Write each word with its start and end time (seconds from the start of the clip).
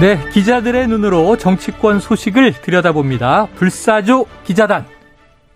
네, 0.00 0.18
기자들의 0.30 0.88
눈으로 0.88 1.36
정치권 1.36 2.00
소식을 2.00 2.60
들여다봅니다. 2.62 3.46
불사조 3.54 4.26
기자단. 4.44 4.86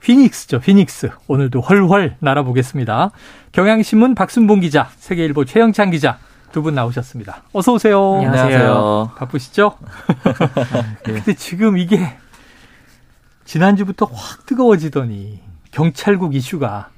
피닉스죠, 0.01 0.61
피닉스. 0.61 1.11
오늘도 1.27 1.61
헐헐 1.61 2.17
날아보겠습니다. 2.21 3.11
경향신문 3.53 4.15
박순봉 4.15 4.61
기자, 4.61 4.89
세계일보 4.97 5.45
최영찬 5.45 5.91
기자 5.91 6.19
두 6.53 6.63
분 6.63 6.75
나오셨습니다. 6.75 7.43
어서 7.53 7.75
오세요. 7.75 8.15
안녕하세요. 8.25 9.13
바쁘시죠? 9.19 9.77
근데 11.05 11.35
지금 11.35 11.77
이게 11.77 12.17
지난주부터 13.45 14.07
확 14.11 14.47
뜨거워지더니 14.47 15.41
경찰국 15.73 16.35
이슈가 16.35 16.89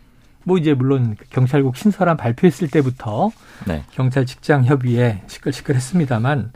뭐 0.44 0.56
이제 0.56 0.72
물론 0.74 1.16
경찰국 1.30 1.76
신설안 1.76 2.16
발표했을 2.16 2.68
때부터 2.68 3.30
네. 3.66 3.82
경찰 3.90 4.24
직장 4.24 4.64
협의에 4.64 5.22
시끌시끌했습니다만 5.26 6.52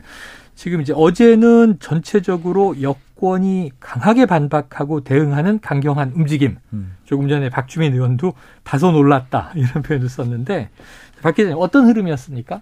지금 0.55 0.81
이제 0.81 0.93
어제는 0.95 1.77
전체적으로 1.79 2.81
여권이 2.81 3.71
강하게 3.79 4.25
반박하고 4.25 5.03
대응하는 5.03 5.59
강경한 5.59 6.13
움직임. 6.15 6.57
음. 6.73 6.95
조금 7.03 7.27
전에 7.27 7.49
박주민 7.49 7.93
의원도 7.93 8.33
다소 8.63 8.91
놀랐다 8.91 9.51
이런 9.55 9.83
표현을 9.83 10.09
썼는데 10.09 10.69
박 11.21 11.35
기자님 11.35 11.57
어떤 11.59 11.85
흐름이었습니까? 11.87 12.61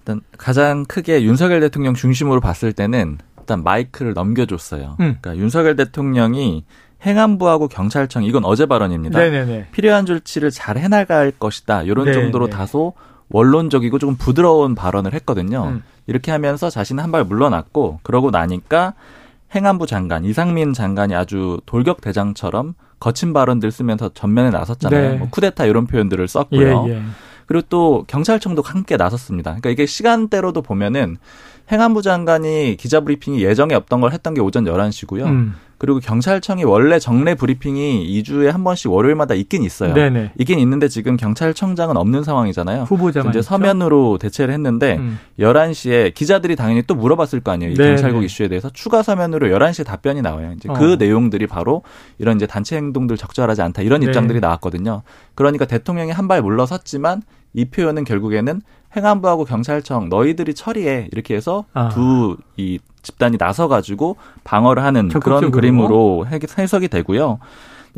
일단 0.00 0.20
가장 0.36 0.84
크게 0.84 1.22
윤석열 1.22 1.60
대통령 1.60 1.94
중심으로 1.94 2.40
봤을 2.40 2.72
때는 2.72 3.18
일단 3.38 3.62
마이크를 3.62 4.12
넘겨줬어요. 4.12 4.96
음. 5.00 5.18
그러니까 5.20 5.36
윤석열 5.36 5.76
대통령이 5.76 6.64
행안부하고 7.06 7.68
경찰청 7.68 8.24
이건 8.24 8.44
어제 8.44 8.66
발언입니다. 8.66 9.18
네네네. 9.18 9.68
필요한 9.72 10.06
조치를 10.06 10.50
잘 10.50 10.78
해나갈 10.78 11.30
것이다. 11.30 11.82
이런 11.82 12.06
네네. 12.06 12.20
정도로 12.20 12.48
다소 12.48 12.94
원론적이고 13.28 13.98
조금 13.98 14.16
부드러운 14.16 14.74
발언을 14.74 15.12
했거든요. 15.14 15.68
음. 15.68 15.82
이렇게 16.06 16.30
하면서 16.32 16.70
자신은 16.70 17.02
한 17.02 17.10
발 17.12 17.24
물러났고 17.24 18.00
그러고 18.02 18.30
나니까 18.30 18.94
행안부 19.54 19.86
장관 19.86 20.24
이상민 20.24 20.72
장관이 20.72 21.14
아주 21.14 21.60
돌격 21.66 22.00
대장처럼 22.00 22.74
거친 22.98 23.32
발언들 23.32 23.70
쓰면서 23.70 24.10
전면에 24.14 24.50
나섰잖아요. 24.50 25.10
네. 25.12 25.16
뭐 25.18 25.28
쿠데타 25.30 25.66
이런 25.66 25.86
표현들을 25.86 26.26
썼고요. 26.26 26.86
예, 26.88 26.92
예. 26.94 27.02
그리고 27.46 27.66
또 27.68 28.04
경찰청도 28.08 28.62
함께 28.62 28.96
나섰습니다. 28.96 29.50
그러니까 29.50 29.70
이게 29.70 29.86
시간대로도 29.86 30.62
보면은 30.62 31.18
행안부 31.70 32.02
장관이 32.02 32.76
기자 32.78 33.00
브리핑이 33.00 33.42
예정에 33.42 33.74
없던 33.74 34.00
걸 34.00 34.12
했던 34.12 34.34
게 34.34 34.40
오전 34.40 34.64
11시고요. 34.64 35.24
음. 35.26 35.54
그리고 35.84 36.00
경찰청이 36.00 36.64
원래 36.64 36.98
정례 36.98 37.34
브리핑이 37.34 38.06
2주에 38.22 38.50
한 38.50 38.64
번씩 38.64 38.90
월요일마다 38.90 39.34
있긴 39.34 39.62
있어요. 39.64 39.92
네네. 39.92 40.30
있긴 40.38 40.58
있는데 40.60 40.88
지금 40.88 41.18
경찰청장은 41.18 41.98
없는 41.98 42.24
상황이잖아요. 42.24 42.84
후보자만 42.84 43.32
이제 43.32 43.42
서면으로 43.42 44.16
대체를 44.16 44.54
했는데 44.54 44.96
음. 44.96 45.18
11시에 45.38 46.14
기자들이 46.14 46.56
당연히 46.56 46.82
또 46.86 46.94
물어봤을 46.94 47.40
거 47.40 47.52
아니에요. 47.52 47.72
이 47.72 47.74
네네. 47.76 47.88
경찰국 47.96 48.24
이슈에 48.24 48.48
대해서 48.48 48.70
추가 48.72 49.02
서면으로 49.02 49.48
11시에 49.48 49.84
답변이 49.84 50.22
나와요. 50.22 50.52
이제 50.56 50.68
그 50.68 50.74
어. 50.74 50.78
그 50.78 50.96
내용들이 50.98 51.46
바로 51.46 51.82
이런 52.18 52.36
이제 52.36 52.46
단체 52.46 52.76
행동들 52.76 53.18
적절하지 53.18 53.60
않다 53.60 53.82
이런 53.82 54.00
네. 54.00 54.06
입장들이 54.06 54.40
나왔거든요. 54.40 55.02
그러니까 55.34 55.66
대통령이 55.66 56.10
한 56.12 56.24
발 56.28 56.40
물러섰지만 56.40 57.20
이 57.52 57.66
표현은 57.66 58.04
결국에는 58.04 58.62
행안부하고 58.96 59.44
경찰청 59.44 60.08
너희들이 60.08 60.54
처리해 60.54 61.08
이렇게 61.12 61.34
해서 61.34 61.64
아. 61.74 61.88
두이 61.88 62.78
집단이 63.02 63.36
나서 63.38 63.68
가지고 63.68 64.16
방어를 64.44 64.82
하는 64.82 65.08
그런 65.08 65.50
그림으로 65.50 66.26
해석이 66.58 66.88
되고요. 66.88 67.38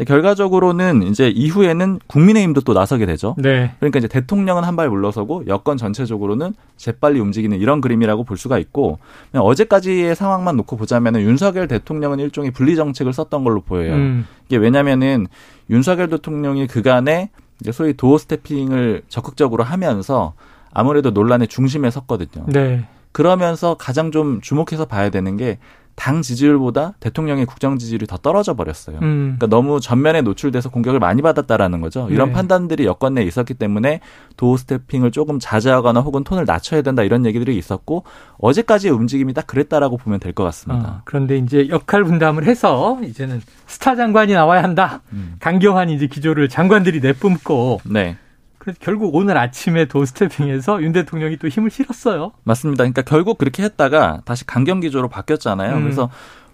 결과적으로는 0.07 1.05
이제 1.05 1.29
이후에는 1.29 2.01
국민의힘도 2.07 2.61
또 2.63 2.75
나서게 2.75 3.07
되죠. 3.07 3.35
네. 3.39 3.73
그러니까 3.79 3.99
이제 3.99 4.09
대통령은 4.09 4.63
한 4.63 4.77
발 4.77 4.91
물러서고 4.91 5.45
여권 5.47 5.79
전체적으로는 5.79 6.53
재빨리 6.77 7.19
움직이는 7.19 7.59
이런 7.59 7.81
그림이라고 7.81 8.25
볼 8.25 8.37
수가 8.37 8.59
있고 8.59 8.99
어제까지의 9.33 10.15
상황만 10.15 10.59
놓고 10.59 10.77
보자면은 10.77 11.23
윤석열 11.23 11.67
대통령은 11.67 12.19
일종의 12.19 12.51
분리 12.51 12.77
정책을 12.77 13.15
썼던 13.15 13.43
걸로 13.43 13.63
보여요. 13.63 13.95
음. 13.95 14.27
이게 14.47 14.59
왜냐면은 14.59 15.29
윤석열 15.71 16.09
대통령이 16.11 16.67
그간에 16.67 17.31
이제 17.61 17.73
소위 17.73 17.95
도어 17.95 18.19
스태핑을 18.19 19.05
적극적으로 19.09 19.65
하면서 19.65 20.35
아무래도 20.73 21.11
논란의 21.11 21.49
중심에 21.49 21.91
섰거든요. 21.91 22.45
네. 22.49 22.85
그러면서 23.13 23.75
가장 23.75 24.11
좀 24.11 24.41
주목해서 24.41 24.85
봐야 24.87 25.11
되는 25.11 25.37
게 25.37 25.59
당 25.97 26.21
지지율보다 26.21 26.93
대통령의 27.01 27.47
국정 27.47 27.79
지지율이 27.79 28.07
더 28.07 28.19
떨어져 28.19 28.55
버렸어요. 28.55 28.99
음. 29.01 29.37
그러니까 29.39 29.47
너무 29.47 29.81
전면에 29.81 30.21
노출돼서 30.21 30.69
공격을 30.69 31.01
많이 31.01 31.23
받았다라는 31.23 31.81
거죠. 31.81 32.07
이런 32.11 32.29
네. 32.29 32.33
판단들이 32.35 32.85
여권 32.85 33.15
내에 33.15 33.25
있었기 33.25 33.55
때문에 33.55 34.01
도어 34.37 34.59
스태핑을 34.59 35.11
조금 35.11 35.39
자제하거나 35.41 36.01
혹은 36.01 36.23
톤을 36.23 36.45
낮춰야 36.45 36.83
된다 36.83 37.03
이런 37.03 37.25
얘기들이 37.25 37.57
있었고 37.57 38.05
어제까지의 38.39 38.93
움직임이 38.93 39.33
딱 39.33 39.47
그랬다라고 39.47 39.97
보면 39.97 40.21
될 40.21 40.37
것 40.37 40.45
같습니다. 40.45 40.89
어, 40.89 41.01
그런데 41.07 41.39
이제 41.39 41.67
역할 41.71 42.05
분담을 42.05 42.45
해서 42.45 42.99
이제는 43.03 43.41
스타 43.67 43.97
장관이 43.97 44.35
나와야 44.35 44.63
한다. 44.63 45.01
음. 45.15 45.37
강경한 45.41 45.89
이제 45.89 46.09
기조를 46.09 46.51
장관들이 46.51 47.01
내뿜고 47.01 47.81
네. 47.87 48.19
그래서 48.67 48.81
결국 48.83 49.15
오늘 49.15 49.39
아침에 49.39 49.85
도스태핑에서 49.85 50.83
윤 50.83 50.91
대통령이 50.91 51.37
또 51.37 51.47
힘을 51.47 51.71
실었어요. 51.71 52.33
맞습니다. 52.43 52.83
그러니까 52.83 53.03
결국 53.03 53.39
그렇게 53.39 53.63
했다가 53.63 54.23
다시 54.25 54.45
강경 54.45 54.81
기조로 54.81 55.09
바뀌었잖아요. 55.09 55.77
음. 55.77 55.83
그래서 55.85 56.11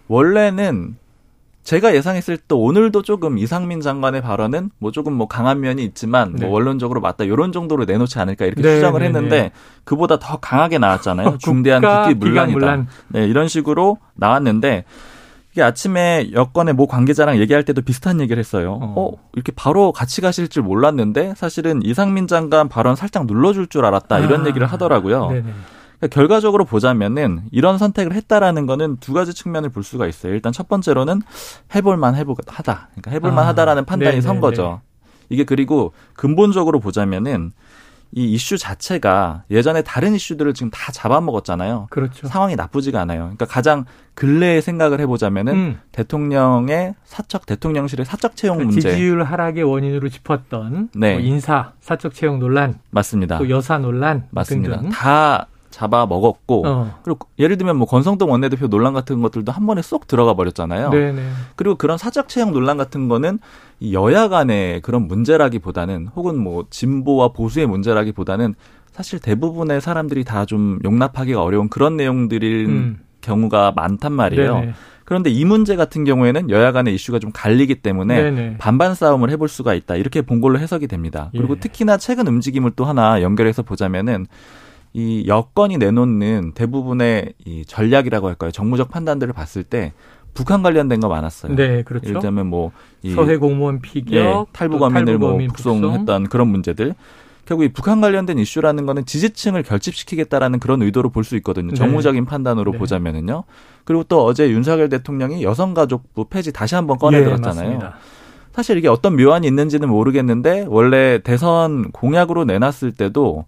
원래는 0.08 0.96
제가 1.62 1.94
예상했을 1.94 2.36
때 2.36 2.54
오늘도 2.54 3.00
조금 3.00 3.38
이상민 3.38 3.80
장관의 3.80 4.20
발언은 4.20 4.72
뭐 4.78 4.90
조금 4.90 5.14
뭐 5.14 5.26
강한 5.26 5.60
면이 5.60 5.82
있지만 5.84 6.32
뭐 6.32 6.38
네. 6.38 6.46
뭐 6.46 6.54
원론적으로 6.54 7.00
맞다 7.00 7.24
이런 7.24 7.50
정도로 7.50 7.86
내놓지 7.86 8.18
않을까 8.18 8.44
이렇게 8.44 8.60
네, 8.60 8.74
추정을 8.74 9.00
네, 9.00 9.06
했는데 9.06 9.42
네. 9.44 9.52
그보다 9.84 10.18
더 10.18 10.36
강하게 10.36 10.76
나왔잖아요. 10.76 11.38
중대한 11.40 11.80
국기 11.80 12.14
문란이다. 12.14 12.86
네, 13.08 13.26
이런 13.26 13.48
식으로 13.48 13.96
나왔는데 14.16 14.84
이게 15.52 15.62
아침에 15.62 16.30
여권의 16.32 16.74
모 16.74 16.86
관계자랑 16.86 17.38
얘기할 17.38 17.64
때도 17.64 17.82
비슷한 17.82 18.20
얘기를 18.20 18.40
했어요. 18.40 18.78
어. 18.80 18.94
어. 18.96 19.12
이렇게 19.34 19.52
바로 19.54 19.92
같이 19.92 20.20
가실 20.22 20.48
줄 20.48 20.62
몰랐는데 20.62 21.34
사실은 21.36 21.82
이상민 21.82 22.26
장관 22.26 22.68
발언 22.68 22.96
살짝 22.96 23.26
눌러줄 23.26 23.66
줄 23.66 23.84
알았다 23.84 24.20
이런 24.20 24.44
아. 24.44 24.48
얘기를 24.48 24.66
하더라고요. 24.66 25.28
그러니까 25.28 26.08
결과적으로 26.10 26.64
보자면은 26.64 27.42
이런 27.52 27.76
선택을 27.76 28.14
했다라는 28.14 28.66
거는 28.66 28.96
두 28.96 29.12
가지 29.12 29.34
측면을 29.34 29.68
볼 29.68 29.84
수가 29.84 30.06
있어요. 30.06 30.32
일단 30.32 30.52
첫 30.52 30.68
번째로는 30.68 31.20
해볼만 31.74 32.16
해보하다. 32.16 32.88
그러니까 32.90 33.10
해볼만 33.10 33.44
아. 33.44 33.48
하다라는 33.48 33.84
판단이 33.84 34.16
네네네. 34.16 34.20
선 34.22 34.40
거죠. 34.40 34.80
이게 35.28 35.44
그리고 35.44 35.92
근본적으로 36.14 36.80
보자면은 36.80 37.52
이 38.14 38.32
이슈 38.32 38.58
자체가 38.58 39.44
예전에 39.50 39.82
다른 39.82 40.14
이슈들을 40.14 40.52
지금 40.52 40.70
다 40.70 40.92
잡아먹었잖아요. 40.92 41.86
그렇죠. 41.90 42.26
상황이 42.26 42.56
나쁘지가 42.56 43.00
않아요. 43.00 43.20
그러니까 43.22 43.46
가장 43.46 43.86
근래의 44.14 44.60
생각을 44.60 45.00
해보자면은 45.00 45.52
음. 45.54 45.80
대통령의 45.92 46.94
사적 47.04 47.46
대통령실의 47.46 48.04
사적 48.04 48.36
채용 48.36 48.58
그 48.58 48.64
문제, 48.64 48.90
지지율 48.90 49.22
하락의 49.22 49.64
원인으로 49.64 50.10
짚었던 50.10 50.90
네. 50.94 51.12
뭐 51.14 51.22
인사 51.22 51.72
사적 51.80 52.12
채용 52.12 52.38
논란, 52.38 52.78
맞습니다. 52.90 53.38
또 53.38 53.48
여사 53.48 53.78
논란 53.78 54.26
맞습니다. 54.30 54.76
등등. 54.76 54.90
다 54.90 55.46
잡아 55.82 56.06
먹었고 56.06 56.66
어. 56.66 56.94
그리고 57.02 57.26
예를 57.40 57.58
들면 57.58 57.76
뭐 57.76 57.88
권성동 57.88 58.30
원내대표 58.30 58.68
논란 58.68 58.92
같은 58.92 59.20
것들도 59.20 59.50
한 59.50 59.66
번에 59.66 59.82
쏙 59.82 60.06
들어가 60.06 60.34
버렸잖아요. 60.34 60.90
네네. 60.90 61.22
그리고 61.56 61.74
그런 61.74 61.98
사적 61.98 62.28
채용 62.28 62.52
논란 62.52 62.76
같은 62.76 63.08
거는 63.08 63.40
여야 63.90 64.28
간의 64.28 64.80
그런 64.82 65.08
문제라기보다는 65.08 66.08
혹은 66.14 66.38
뭐 66.38 66.66
진보와 66.70 67.28
보수의 67.32 67.66
문제라기보다는 67.66 68.54
사실 68.92 69.18
대부분의 69.18 69.80
사람들이 69.80 70.22
다 70.22 70.44
좀 70.44 70.78
용납하기가 70.84 71.42
어려운 71.42 71.68
그런 71.68 71.96
내용들일 71.96 72.66
음. 72.68 72.98
경우가 73.22 73.72
많단 73.74 74.12
말이에요. 74.12 74.54
네네. 74.60 74.72
그런데 75.04 75.30
이 75.30 75.44
문제 75.44 75.74
같은 75.76 76.04
경우에는 76.04 76.48
여야 76.50 76.70
간의 76.72 76.94
이슈가 76.94 77.18
좀 77.18 77.30
갈리기 77.32 77.76
때문에 77.76 78.22
네네. 78.22 78.56
반반 78.58 78.94
싸움을 78.94 79.30
해볼 79.30 79.48
수가 79.48 79.74
있다. 79.74 79.96
이렇게 79.96 80.22
본 80.22 80.40
걸로 80.40 80.58
해석이 80.58 80.86
됩니다. 80.86 81.30
그리고 81.32 81.54
예. 81.56 81.60
특히나 81.60 81.96
최근 81.96 82.26
움직임을 82.28 82.72
또 82.76 82.84
하나 82.84 83.20
연결해서 83.20 83.62
보자면은 83.62 84.26
이 84.94 85.24
여건이 85.26 85.78
내놓는 85.78 86.52
대부분의 86.54 87.34
이 87.44 87.64
전략이라고 87.66 88.28
할까요? 88.28 88.50
정무적 88.50 88.90
판단들을 88.90 89.32
봤을 89.32 89.64
때 89.64 89.92
북한 90.34 90.62
관련된 90.62 91.00
거 91.00 91.08
많았어요. 91.08 91.54
네, 91.54 91.82
그렇죠. 91.82 92.08
예를 92.08 92.20
들면 92.20 92.46
뭐이 92.46 93.14
서해 93.14 93.36
공무원 93.36 93.80
피격, 93.80 94.12
예, 94.14 94.34
탈북 94.52 94.82
어민을 94.82 95.18
뭐 95.18 95.36
북송했던 95.36 96.28
그런 96.28 96.48
문제들. 96.48 96.94
결국 97.44 97.64
이 97.64 97.72
북한 97.72 98.00
관련된 98.00 98.38
이슈라는 98.38 98.86
거는 98.86 99.04
지지층을 99.04 99.64
결집시키겠다라는 99.64 100.60
그런 100.60 100.80
의도로 100.80 101.10
볼 101.10 101.24
수 101.24 101.36
있거든요. 101.36 101.70
네. 101.70 101.74
정무적인 101.74 102.24
판단으로 102.24 102.72
네. 102.72 102.78
보자면은요. 102.78 103.44
그리고 103.84 104.04
또 104.04 104.24
어제 104.24 104.48
윤석열 104.48 104.88
대통령이 104.88 105.42
여성가족부 105.42 106.26
폐지 106.26 106.52
다시 106.52 106.76
한번 106.76 106.98
꺼내들었잖아요. 106.98 107.78
네, 107.78 107.86
사실 108.52 108.78
이게 108.78 108.86
어떤 108.88 109.16
묘안이 109.16 109.46
있는지는 109.46 109.88
모르겠는데 109.88 110.66
원래 110.68 111.18
대선 111.18 111.90
공약으로 111.90 112.44
내놨을 112.44 112.92
때도 112.96 113.44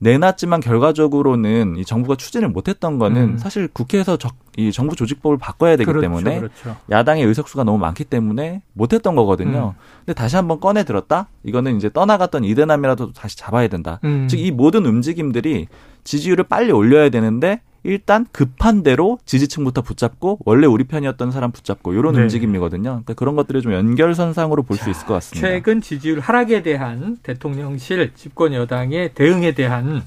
내놨지만 0.00 0.60
결과적으로는 0.60 1.76
이 1.76 1.84
정부가 1.84 2.16
추진을 2.16 2.48
못했던 2.48 2.98
거는 2.98 3.22
음. 3.22 3.38
사실 3.38 3.68
국회에서 3.68 4.16
적, 4.16 4.34
이 4.56 4.72
정부 4.72 4.96
조직법을 4.96 5.36
바꿔야 5.36 5.76
되기 5.76 5.84
그렇죠, 5.84 6.00
때문에 6.00 6.38
그렇죠. 6.38 6.76
야당의 6.90 7.24
의석수가 7.24 7.64
너무 7.64 7.78
많기 7.78 8.04
때문에 8.04 8.62
못했던 8.72 9.14
거거든요. 9.14 9.74
음. 9.76 9.80
근데 10.06 10.14
다시 10.14 10.36
한번 10.36 10.58
꺼내 10.58 10.84
들었다. 10.84 11.28
이거는 11.44 11.76
이제 11.76 11.90
떠나갔던 11.90 12.44
이대남이라도 12.44 13.12
다시 13.12 13.36
잡아야 13.36 13.68
된다. 13.68 14.00
음. 14.04 14.26
즉이 14.26 14.52
모든 14.52 14.86
움직임들이 14.86 15.68
지지율을 16.04 16.44
빨리 16.44 16.72
올려야 16.72 17.10
되는데 17.10 17.60
일단 17.82 18.26
급한 18.32 18.82
대로 18.82 19.18
지지층부터 19.24 19.82
붙잡고 19.82 20.38
원래 20.44 20.66
우리 20.66 20.84
편이었던 20.84 21.30
사람 21.30 21.50
붙잡고 21.50 21.94
이런 21.94 22.14
네. 22.14 22.22
움직임이거든요. 22.22 22.82
그러니까 22.90 23.14
그런 23.14 23.36
것들을 23.36 23.62
좀 23.62 23.72
연결선상으로 23.72 24.62
볼 24.64 24.76
수 24.76 24.90
있을 24.90 25.06
것 25.06 25.14
같습니다. 25.14 25.46
최근 25.48 25.80
지지율 25.80 26.20
하락에 26.20 26.62
대한 26.62 27.16
대통령실 27.22 28.12
집권 28.14 28.52
여당의 28.54 29.14
대응에 29.14 29.52
대한 29.52 30.02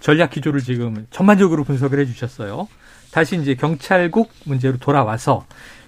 전략 0.00 0.30
기조를 0.30 0.60
지금 0.60 1.06
전반적으로 1.10 1.62
분석을 1.64 2.00
해주셨어요. 2.00 2.66
다시 3.12 3.36
이제 3.36 3.54
경찰국 3.54 4.30
문제로 4.46 4.78
돌아와서 4.78 5.44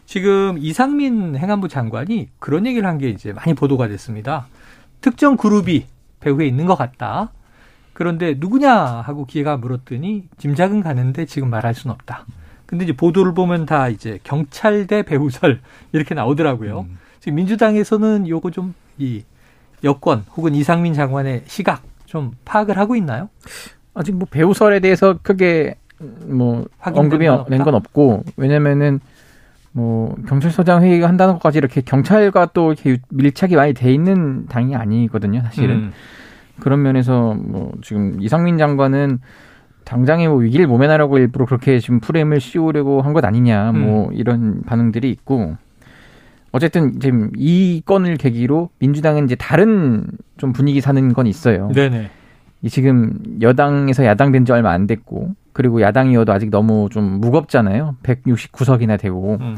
지금 0.06 0.56
이상민 0.58 1.36
행안부 1.36 1.68
장관이 1.68 2.28
그런 2.38 2.66
얘기를 2.66 2.86
한 2.88 2.98
게 2.98 3.08
이제 3.08 3.32
많이 3.32 3.54
보도가 3.54 3.88
됐습니다. 3.88 4.46
특정 5.00 5.36
그룹이 5.36 5.86
배후에 6.20 6.46
있는 6.46 6.66
것 6.66 6.76
같다. 6.76 7.32
그런데 7.94 8.34
누구냐 8.38 8.74
하고 8.76 9.24
기회가 9.24 9.56
물었더니 9.56 10.24
짐작은 10.38 10.82
가는데 10.82 11.24
지금 11.24 11.48
말할 11.48 11.74
수는 11.74 11.94
없다. 11.94 12.26
근데 12.66 12.84
이제 12.84 12.92
보도를 12.94 13.34
보면 13.34 13.66
다 13.66 13.88
이제 13.88 14.18
경찰대 14.24 15.02
배우설 15.02 15.60
이렇게 15.92 16.14
나오더라고요. 16.14 16.80
음. 16.80 16.98
지금 17.20 17.36
민주당에서는 17.36 18.28
요거 18.28 18.50
좀 18.50 18.74
이 18.98 19.24
여권 19.82 20.24
혹은 20.36 20.54
이상민 20.54 20.94
장관의 20.94 21.42
시각 21.46 21.82
좀 22.06 22.32
파악을 22.44 22.78
하고 22.78 22.96
있나요? 22.96 23.28
아직 23.92 24.14
뭐 24.14 24.26
배우설에 24.30 24.80
대해서 24.80 25.18
크게 25.22 25.76
뭐 26.26 26.64
언급이 26.80 27.26
된건 27.48 27.74
없고 27.74 28.24
왜냐면은 28.36 29.00
뭐 29.72 30.14
경찰서장 30.28 30.82
회의가 30.82 31.08
한다는 31.08 31.34
것까지 31.34 31.58
이렇게 31.58 31.80
경찰과 31.80 32.50
또 32.54 32.72
이렇게 32.72 32.98
밀착이 33.08 33.56
많이 33.56 33.74
돼 33.74 33.92
있는 33.92 34.46
당이 34.46 34.76
아니거든요, 34.76 35.40
사실은. 35.42 35.76
음. 35.76 35.92
그런 36.60 36.82
면에서 36.82 37.34
뭐 37.34 37.72
지금 37.82 38.20
이상민 38.20 38.58
장관은 38.58 39.18
당장에 39.84 40.28
뭐 40.28 40.38
위기를 40.38 40.66
모면하려고 40.66 41.18
일부러 41.18 41.44
그렇게 41.46 41.78
지금 41.78 42.00
프레임을 42.00 42.40
씌우려고 42.40 43.02
한 43.02 43.12
것 43.12 43.24
아니냐 43.24 43.72
뭐 43.72 44.08
음. 44.08 44.14
이런 44.14 44.62
반응들이 44.64 45.10
있고 45.10 45.56
어쨌든 46.52 47.00
지금 47.00 47.30
이 47.36 47.82
건을 47.84 48.16
계기로 48.16 48.70
민주당은 48.78 49.24
이제 49.24 49.34
다른 49.34 50.06
좀 50.36 50.52
분위기 50.52 50.80
사는 50.80 51.12
건 51.12 51.26
있어요. 51.26 51.68
네네. 51.74 52.10
지금 52.68 53.18
여당에서 53.42 54.04
야당 54.06 54.32
된 54.32 54.44
지 54.46 54.52
얼마 54.52 54.70
안 54.70 54.86
됐고 54.86 55.34
그리고 55.52 55.80
야당이어도 55.82 56.32
아직 56.32 56.50
너무 56.50 56.88
좀 56.90 57.20
무겁잖아요. 57.20 57.96
169석이나 58.04 58.98
되고. 58.98 59.36
음. 59.40 59.56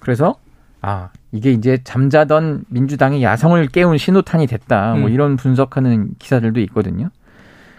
그래서 0.00 0.34
아, 0.80 1.10
이게 1.32 1.52
이제 1.52 1.78
잠자던 1.84 2.64
민주당의 2.68 3.22
야성을 3.22 3.66
깨운 3.68 3.98
신호탄이 3.98 4.46
됐다. 4.46 4.90
뭐 4.90 4.94
음. 4.94 5.00
뭐 5.02 5.10
이런 5.10 5.36
분석하는 5.36 6.10
기사들도 6.18 6.60
있거든요. 6.62 7.10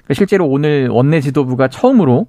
그러니까 0.03 0.13
실제로 0.13 0.47
오늘 0.47 0.87
원내 0.89 1.21
지도부가 1.21 1.67
처음으로 1.67 2.27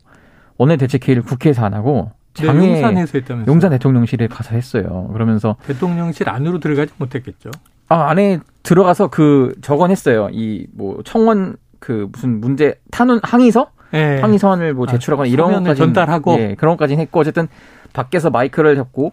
원내 0.59 0.77
대책회의를 0.77 1.23
국회에서 1.23 1.65
안 1.65 1.75
하고 1.75 2.11
네, 2.35 2.47
장애 2.47 2.67
네, 2.67 2.73
용산에서 2.75 3.19
했다면서 3.19 3.51
용산 3.53 3.71
대통령실에 3.71 4.27
가서 4.27 4.55
했어요. 4.55 5.09
그러면서 5.13 5.57
대통령실 5.67 6.29
안으로 6.29 6.59
들어가지 6.61 6.93
못했겠죠. 6.99 7.51
아 7.89 8.09
안에 8.11 8.39
들어가서 8.63 9.09
그 9.09 9.55
적어냈어요. 9.61 10.29
이 10.33 10.67
뭐 10.75 11.03
청원 11.05 11.57
그 11.79 12.09
무슨 12.13 12.41
문제 12.41 12.75
탄원 12.91 13.21
항의서 13.23 13.71
네. 13.91 14.21
항의서원을 14.21 14.73
뭐 14.75 14.87
아, 14.89 14.93
제출하거나 14.93 15.27
아, 15.27 15.31
이런 15.31 15.53
것까지 15.53 15.79
전달하고 15.79 16.37
예, 16.39 16.55
그런 16.57 16.77
것까지 16.77 16.97
했고 16.97 17.21
어쨌든 17.21 17.49
밖에서 17.93 18.31
마이크를 18.31 18.75
잡고 18.77 19.13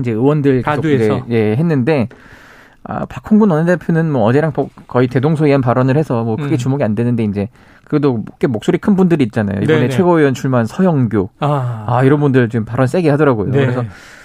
이제 0.00 0.12
의원들 0.12 0.62
가두에서 0.62 1.26
예, 1.30 1.56
했는데 1.56 2.08
아, 2.84 3.06
박홍근 3.06 3.50
원내대표는 3.50 4.10
뭐 4.10 4.24
어제랑 4.24 4.52
거의 4.88 5.06
대동소이한 5.06 5.60
발언을 5.60 5.96
해서 5.96 6.24
뭐 6.24 6.36
크게 6.36 6.54
음. 6.54 6.58
주목이 6.58 6.82
안 6.82 6.94
되는데 6.94 7.22
이제 7.24 7.48
그래도 7.84 8.24
꽤 8.38 8.46
목소리 8.46 8.78
큰 8.78 8.96
분들이 8.96 9.22
있잖아요. 9.24 9.60
이번에 9.62 9.80
네네. 9.80 9.88
최고위원 9.90 10.34
출마한 10.34 10.66
서영교 10.66 11.30
아. 11.40 11.84
아. 11.86 12.02
이런 12.04 12.20
분들 12.20 12.48
지금 12.48 12.64
발언 12.64 12.86
세게 12.86 13.08
하더라고요. 13.10 13.50
네. 13.50 13.60
그래서 13.60 13.84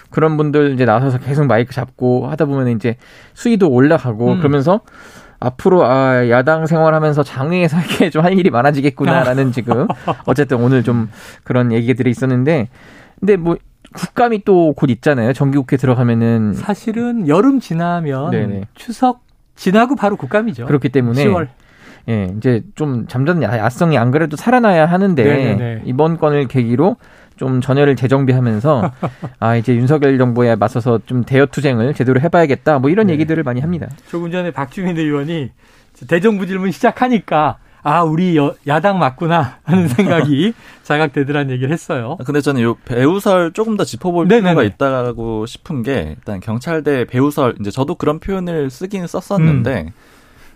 그런 0.09 0.37
분들 0.37 0.73
이제 0.73 0.85
나서서 0.85 1.19
계속 1.19 1.45
마이크 1.45 1.73
잡고 1.73 2.29
하다 2.29 2.45
보면 2.45 2.69
이제 2.69 2.95
수위도 3.33 3.69
올라가고 3.69 4.33
음. 4.33 4.37
그러면서 4.37 4.79
앞으로 5.39 5.85
아 5.85 6.27
야당 6.29 6.65
생활하면서 6.65 7.21
장외에서 7.23 7.77
이렇게 7.79 8.09
좀 8.09 8.23
할 8.23 8.39
일이 8.39 8.49
많아지겠구나라는 8.49 9.51
지금 9.51 9.87
어쨌든 10.25 10.57
오늘 10.57 10.81
좀 10.81 11.09
그런 11.43 11.71
얘기들이 11.71 12.09
있었는데 12.09 12.69
근데 13.19 13.35
뭐 13.35 13.57
국감이 13.93 14.43
또 14.43 14.73
곧 14.73 14.89
있잖아요. 14.89 15.33
정기국회 15.33 15.77
들어가면은 15.77 16.53
사실은 16.53 17.27
여름 17.27 17.59
지나면 17.59 18.31
네네. 18.31 18.61
추석 18.75 19.21
지나고 19.55 19.95
바로 19.95 20.15
국감이죠. 20.17 20.65
그렇기 20.65 20.89
때문에 20.89 21.25
10월. 21.25 21.47
예, 22.09 22.31
이제 22.37 22.63
좀 22.75 23.05
잠자는 23.07 23.43
야성이 23.43 23.97
안 23.97 24.11
그래도 24.11 24.37
살아나야 24.37 24.85
하는데 24.85 25.23
네네네. 25.23 25.81
이번 25.85 26.17
건을 26.17 26.47
계기로 26.47 26.95
좀 27.37 27.59
전열을 27.61 27.95
재정비하면서 27.95 28.91
아 29.39 29.55
이제 29.55 29.75
윤석열 29.75 30.17
정부에 30.17 30.55
맞서서 30.55 30.99
좀 31.05 31.23
대여 31.23 31.47
투쟁을 31.47 31.93
제대로 31.93 32.19
해봐야겠다 32.21 32.79
뭐 32.79 32.89
이런 32.89 33.07
네. 33.07 33.13
얘기들을 33.13 33.41
많이 33.43 33.61
합니다. 33.61 33.87
조금 34.09 34.31
전에 34.31 34.51
박주민 34.51 34.97
의원이 34.97 35.51
대정부 36.07 36.45
질문 36.45 36.71
시작하니까 36.71 37.57
아, 37.87 38.03
우리 38.03 38.35
여, 38.35 38.53
야당 38.67 38.99
맞구나 38.99 39.59
하는 39.63 39.87
생각이 39.87 40.53
자각되더라는 40.83 41.51
얘기를 41.51 41.71
했어요. 41.71 42.17
아, 42.19 42.23
근데 42.25 42.41
저는 42.41 42.61
요 42.61 42.75
배우설 42.83 43.53
조금 43.53 43.77
더 43.77 43.85
짚어볼 43.85 44.27
네네네. 44.27 44.49
필요가 44.49 44.63
있다고 44.63 45.45
싶은 45.45 45.83
게 45.83 46.15
일단 46.17 46.41
경찰대 46.41 47.05
배우설 47.05 47.55
이제 47.61 47.71
저도 47.71 47.95
그런 47.95 48.19
표현을 48.19 48.69
쓰긴 48.69 49.07
썼었는데 49.07 49.83
음. 49.83 49.91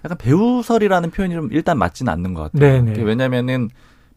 약간 0.04 0.18
배우설이라는 0.18 1.12
표현이 1.12 1.33
좀 1.33 1.48
일단 1.54 1.78
맞지는 1.78 2.12
않는 2.12 2.33
것 2.33 2.51
같아요. 2.51 2.83
왜냐면은 3.06 3.69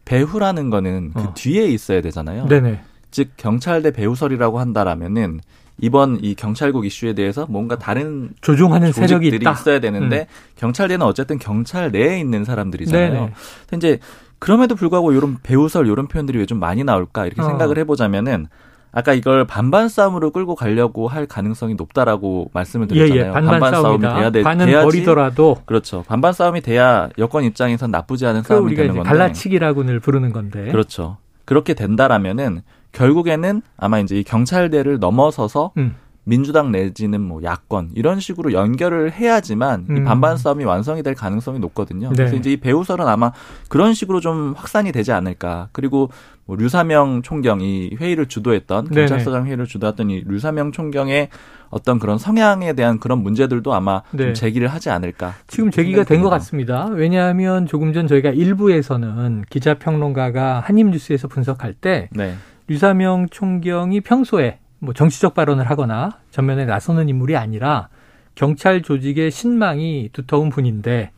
배후라는 0.03 0.69
거는 0.69 1.13
그 1.13 1.21
어. 1.21 1.33
뒤에 1.35 1.67
있어야 1.67 2.01
되잖아요. 2.01 2.47
네네. 2.47 2.81
즉 3.11 3.29
경찰대 3.37 3.91
배우설이라고 3.91 4.59
한다라면은 4.59 5.39
이번 5.79 6.19
이 6.23 6.35
경찰국 6.35 6.85
이슈에 6.85 7.13
대해서 7.13 7.45
뭔가 7.49 7.77
다른 7.77 8.29
조종하는 8.41 8.91
세력이 8.91 9.27
있다. 9.27 9.51
있어야 9.51 9.79
되는데 9.79 10.21
음. 10.21 10.55
경찰대는 10.55 11.05
어쨌든 11.05 11.37
경찰 11.37 11.91
내에 11.91 12.19
있는 12.19 12.45
사람들이잖아요. 12.45 13.11
네네. 13.11 13.33
이제 13.75 13.99
그럼에도 14.39 14.75
불구하고 14.75 15.11
이런 15.11 15.37
배우설 15.43 15.87
이런 15.87 16.07
표현들이 16.07 16.37
왜 16.39 16.45
좀 16.45 16.59
많이 16.59 16.83
나올까 16.83 17.25
이렇게 17.25 17.41
어. 17.41 17.45
생각을 17.45 17.77
해보자면은 17.79 18.47
아까 18.91 19.13
이걸 19.13 19.45
반반 19.45 19.89
싸움으로 19.89 20.31
끌고 20.31 20.55
가려고 20.55 21.09
할 21.09 21.25
가능성이 21.25 21.73
높다라고 21.75 22.49
말씀을 22.53 22.87
드렸잖아요. 22.87 23.23
예, 23.23 23.27
예. 23.27 23.31
반반, 23.33 23.59
반반 23.59 23.71
싸움이 23.73 23.99
돼야 23.99 24.29
돼. 24.29 24.41
반은 24.43 24.67
돼야지. 24.67 24.85
버리더라도 24.85 25.57
그렇죠. 25.65 26.05
반반 26.07 26.31
싸움이 26.31 26.61
돼야 26.61 27.09
여권 27.17 27.43
입장에선 27.43 27.91
나쁘지 27.91 28.25
않은 28.25 28.43
싸움이 28.43 28.73
되는 28.75 28.93
건데. 28.95 29.09
갈라치기라고 29.09 29.83
늘 29.83 29.99
부르는 29.99 30.31
건데. 30.31 30.71
그렇죠. 30.71 31.17
그렇게 31.43 31.73
된다라면은 31.73 32.61
결국에는 32.95 33.61
아마 33.77 33.99
이제 33.99 34.17
이 34.17 34.23
경찰대를 34.23 34.99
넘어서서 34.99 35.71
음. 35.77 35.95
민주당 36.27 36.71
내지는 36.71 37.21
뭐 37.21 37.43
야권 37.43 37.91
이런 37.93 38.19
식으로 38.19 38.51
연결을 38.51 39.11
해야지만 39.11 39.85
음. 39.91 39.97
이 39.97 40.03
반반 40.03 40.37
싸움이 40.37 40.63
완성이 40.63 41.03
될 41.03 41.13
가능성이 41.13 41.59
높거든요. 41.59 42.09
네. 42.09 42.15
그래서 42.15 42.35
이제 42.35 42.51
이 42.51 42.57
배우설은 42.57 43.05
아마 43.07 43.31
그런 43.69 43.93
식으로 43.93 44.21
좀 44.21 44.53
확산이 44.57 44.91
되지 44.91 45.11
않을까. 45.11 45.69
그리고 45.71 46.09
뭐 46.45 46.55
류사명 46.55 47.21
총경이 47.21 47.97
회의를 48.01 48.25
주도했던 48.25 48.89
경찰서장 48.89 49.45
회의를 49.45 49.65
주도했던 49.67 50.09
이 50.09 50.23
류사명 50.25 50.71
총경의 50.71 51.29
어떤 51.69 51.99
그런 51.99 52.17
성향에 52.17 52.73
대한 52.73 52.99
그런 52.99 53.21
문제들도 53.21 53.71
아마 53.73 54.01
네. 54.11 54.23
좀 54.25 54.33
제기를 54.33 54.67
하지 54.67 54.89
않을까. 54.89 55.33
지금 55.45 55.69
제기가 55.69 56.05
된 56.05 56.23
것 56.23 56.29
같습니다. 56.31 56.87
왜냐하면 56.87 57.67
조금 57.67 57.93
전 57.93 58.07
저희가 58.07 58.31
일부에서는 58.31 59.43
기자평론가가 59.49 60.61
한입뉴스에서 60.61 61.27
분석할 61.27 61.73
때 61.73 62.09
네. 62.13 62.33
류사명 62.67 63.27
총경이 63.29 64.01
평소에 64.01 64.59
뭐 64.79 64.93
정치적 64.93 65.33
발언을 65.33 65.69
하거나 65.69 66.19
전면에 66.31 66.65
나서는 66.65 67.09
인물이 67.09 67.37
아니라 67.37 67.89
경찰 68.35 68.81
조직의 68.81 69.31
신망이 69.31 70.09
두터운 70.11 70.49
분인데 70.49 71.11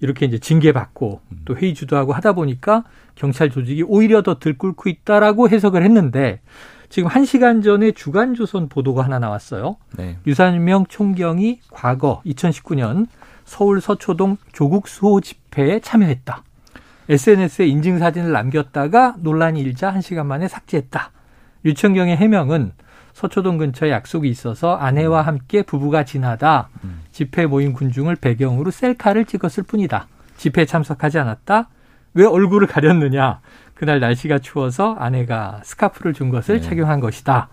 이렇게 0.00 0.26
이제 0.26 0.38
징계받고 0.38 1.20
음. 1.30 1.42
또 1.44 1.56
회의 1.56 1.74
주도하고 1.74 2.12
하다 2.12 2.32
보니까 2.32 2.84
경찰 3.14 3.50
조직이 3.50 3.82
오히려 3.82 4.22
더 4.22 4.38
들끓고 4.38 4.88
있다라고 4.88 5.48
해석을 5.48 5.82
했는데 5.84 6.40
지금 6.88 7.08
한 7.08 7.24
시간 7.24 7.62
전에 7.62 7.92
주간조선 7.92 8.68
보도가 8.68 9.02
하나 9.04 9.18
나왔어요. 9.18 9.76
네. 9.96 10.18
유산명 10.26 10.86
총경이 10.88 11.60
과거 11.70 12.20
2019년 12.26 13.06
서울 13.44 13.80
서초동 13.80 14.36
조국 14.52 14.88
수호 14.88 15.20
집회에 15.20 15.80
참여했다. 15.80 16.42
SNS에 17.12 17.66
인증 17.66 17.98
사진을 17.98 18.32
남겼다가 18.32 19.16
논란이 19.18 19.60
일자 19.60 19.92
1시간 19.92 20.24
만에 20.24 20.48
삭제했다. 20.48 21.10
류 21.66 21.76
총경의 21.76 22.16
해명은 22.16 22.72
서초동 23.12 23.58
근처에 23.58 23.90
약속이 23.90 24.30
있어서 24.30 24.76
아내와 24.76 25.20
함께 25.20 25.62
부부가 25.62 26.04
지나다 26.04 26.70
집회 27.10 27.44
모임 27.44 27.74
군중을 27.74 28.16
배경으로 28.16 28.70
셀카를 28.70 29.26
찍었을 29.26 29.64
뿐이다. 29.64 30.06
집회에 30.38 30.64
참석하지 30.64 31.18
않았다. 31.18 31.68
왜 32.14 32.24
얼굴을 32.24 32.66
가렸느냐? 32.66 33.40
그날 33.74 34.00
날씨가 34.00 34.38
추워서 34.38 34.94
아내가 34.94 35.60
스카프를 35.64 36.14
준 36.14 36.30
것을 36.30 36.60
네. 36.60 36.66
착용한 36.66 37.00
것이다. 37.00 37.48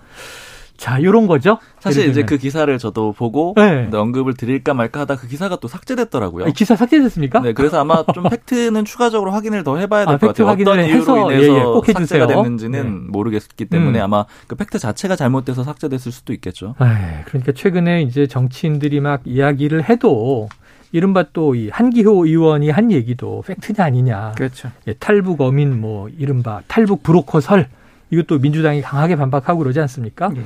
자, 0.80 1.04
요런 1.04 1.28
거죠. 1.28 1.60
사실 1.80 2.08
이제 2.10 2.24
그 2.24 2.38
기사를 2.38 2.76
저도 2.78 3.12
보고 3.12 3.54
네. 3.58 3.90
언급을 3.92 4.34
드릴까 4.34 4.74
말까 4.74 5.02
하다 5.02 5.18
그 5.18 5.28
기사가 5.28 5.58
또 5.58 5.68
삭제됐더라고요. 5.68 6.46
아, 6.46 6.50
기사 6.56 6.76
삭제됐습니까? 6.78 7.42
네, 7.42 7.52
그래서 7.54 7.82
아마 7.82 8.04
좀 8.14 8.24
팩트는 8.30 8.86
추가적으로 8.86 9.32
확인을 9.32 9.66
더 9.66 9.78
해봐야 9.78 10.06
될것 10.06 10.24
아, 10.24 10.46
같아요. 10.46 10.72
어떤 10.72 10.86
이유로 10.86 11.32
인해서 11.32 11.56
예, 11.56 11.60
예, 11.60 11.64
꼭 11.64 11.86
삭제가 11.86 12.28
됐는지는 12.28 12.84
네. 12.84 13.08
모르겠기 13.10 13.66
때문에 13.66 14.00
음. 14.00 14.04
아마 14.04 14.26
그 14.48 14.56
팩트 14.56 14.80
자체가 14.80 15.18
잘못돼서 15.18 15.64
삭제됐을 15.64 16.14
수도 16.14 16.32
있겠죠. 16.32 16.76
아, 16.80 17.24
그러니까 17.26 17.52
최근에 17.52 18.04
이제 18.04 18.26
정치인들이 18.26 19.02
막 19.02 19.22
이야기를 19.26 19.90
해도 19.90 20.48
이른바 20.92 21.24
또 21.34 21.54
이 21.56 21.70
한기호 21.70 22.26
의원이 22.26 22.70
한 22.70 22.92
얘기도 22.92 23.44
팩트냐 23.46 23.84
아니냐. 23.84 24.32
그렇죠. 24.38 24.72
예, 24.88 24.94
탈북 24.94 25.42
어민 25.42 25.80
뭐 25.82 26.08
이른바 26.10 26.62
탈북 26.68 27.04
브로커설 27.04 27.68
이것도 28.12 28.40
민주당이 28.40 28.82
강하게 28.82 29.16
반박하고 29.16 29.60
그러지 29.60 29.80
않습니까? 29.82 30.30
네. 30.30 30.44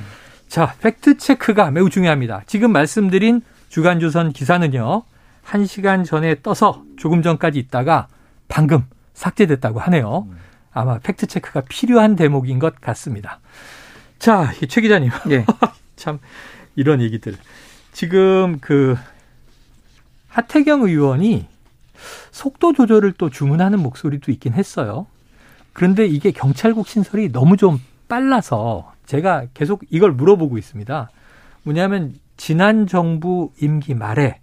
자, 0.48 0.74
팩트 0.80 1.18
체크가 1.18 1.70
매우 1.70 1.90
중요합니다. 1.90 2.42
지금 2.46 2.72
말씀드린 2.72 3.42
주간조선 3.68 4.32
기사는요. 4.32 5.02
1시간 5.46 6.04
전에 6.04 6.36
떠서 6.42 6.84
조금 6.96 7.22
전까지 7.22 7.58
있다가 7.58 8.08
방금 8.48 8.84
삭제됐다고 9.14 9.80
하네요. 9.80 10.28
아마 10.72 10.98
팩트 10.98 11.26
체크가 11.26 11.62
필요한 11.68 12.16
대목인 12.16 12.58
것 12.58 12.80
같습니다. 12.80 13.40
자, 14.18 14.52
최 14.68 14.80
기자님. 14.80 15.10
네. 15.26 15.44
참 15.96 16.18
이런 16.76 17.00
얘기들. 17.00 17.36
지금 17.92 18.58
그 18.60 18.96
하태경 20.28 20.82
의원이 20.82 21.46
속도 22.32 22.72
조절을 22.72 23.12
또 23.12 23.30
주문하는 23.30 23.78
목소리도 23.80 24.32
있긴 24.32 24.54
했어요. 24.54 25.06
그런데 25.74 26.06
이게 26.06 26.30
경찰국 26.30 26.88
신설이 26.88 27.32
너무 27.32 27.58
좀 27.58 27.78
빨라서 28.08 28.92
제가 29.04 29.46
계속 29.52 29.82
이걸 29.90 30.12
물어보고 30.12 30.56
있습니다. 30.56 31.10
뭐냐면 31.64 32.14
지난 32.36 32.86
정부 32.86 33.50
임기 33.60 33.94
말에 33.94 34.38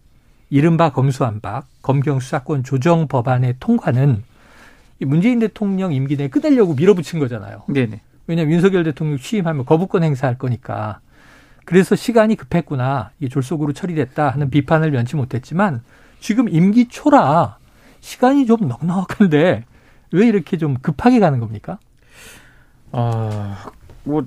이른바 0.49 0.91
검수안박 0.91 1.67
검경 1.81 2.19
수사권 2.19 2.63
조정 2.63 3.07
법안의 3.07 3.55
통과는 3.59 4.23
문재인 4.99 5.39
대통령 5.39 5.93
임기 5.93 6.17
내에 6.17 6.27
끝내려고 6.27 6.75
밀어붙인 6.75 7.19
거잖아요. 7.19 7.63
네네. 7.67 8.01
왜냐하면 8.27 8.53
윤석열 8.53 8.83
대통령 8.83 9.17
취임하면 9.17 9.65
거부권 9.65 10.03
행사할 10.03 10.37
거니까. 10.37 10.99
그래서 11.63 11.95
시간이 11.95 12.35
급했구나. 12.35 13.11
이게 13.19 13.29
졸속으로 13.29 13.73
처리됐다 13.73 14.29
하는 14.29 14.49
비판을 14.49 14.91
면치 14.91 15.15
못했지만 15.15 15.81
지금 16.19 16.49
임기 16.49 16.89
초라 16.89 17.57
시간이 18.01 18.45
좀 18.45 18.67
넉넉한데 18.67 19.63
왜 20.11 20.27
이렇게 20.27 20.57
좀 20.57 20.75
급하게 20.81 21.19
가는 21.19 21.39
겁니까? 21.39 21.77
아, 22.91 23.57
뭐 24.03 24.25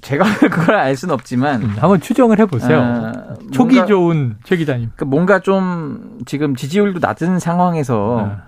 제가 0.00 0.24
그걸 0.50 0.74
알 0.76 0.96
수는 0.96 1.14
없지만 1.14 1.62
음, 1.62 1.68
한번 1.78 2.00
추정을 2.00 2.38
해보세요. 2.38 2.80
아, 2.80 3.12
초기 3.52 3.76
뭔가, 3.76 3.86
좋은 3.86 4.36
최 4.44 4.56
기자님. 4.56 4.90
그러니까 4.94 5.04
뭔가 5.06 5.38
좀 5.40 6.18
지금 6.26 6.54
지지율도 6.54 7.00
낮은 7.00 7.38
상황에서 7.38 8.20
아. 8.20 8.42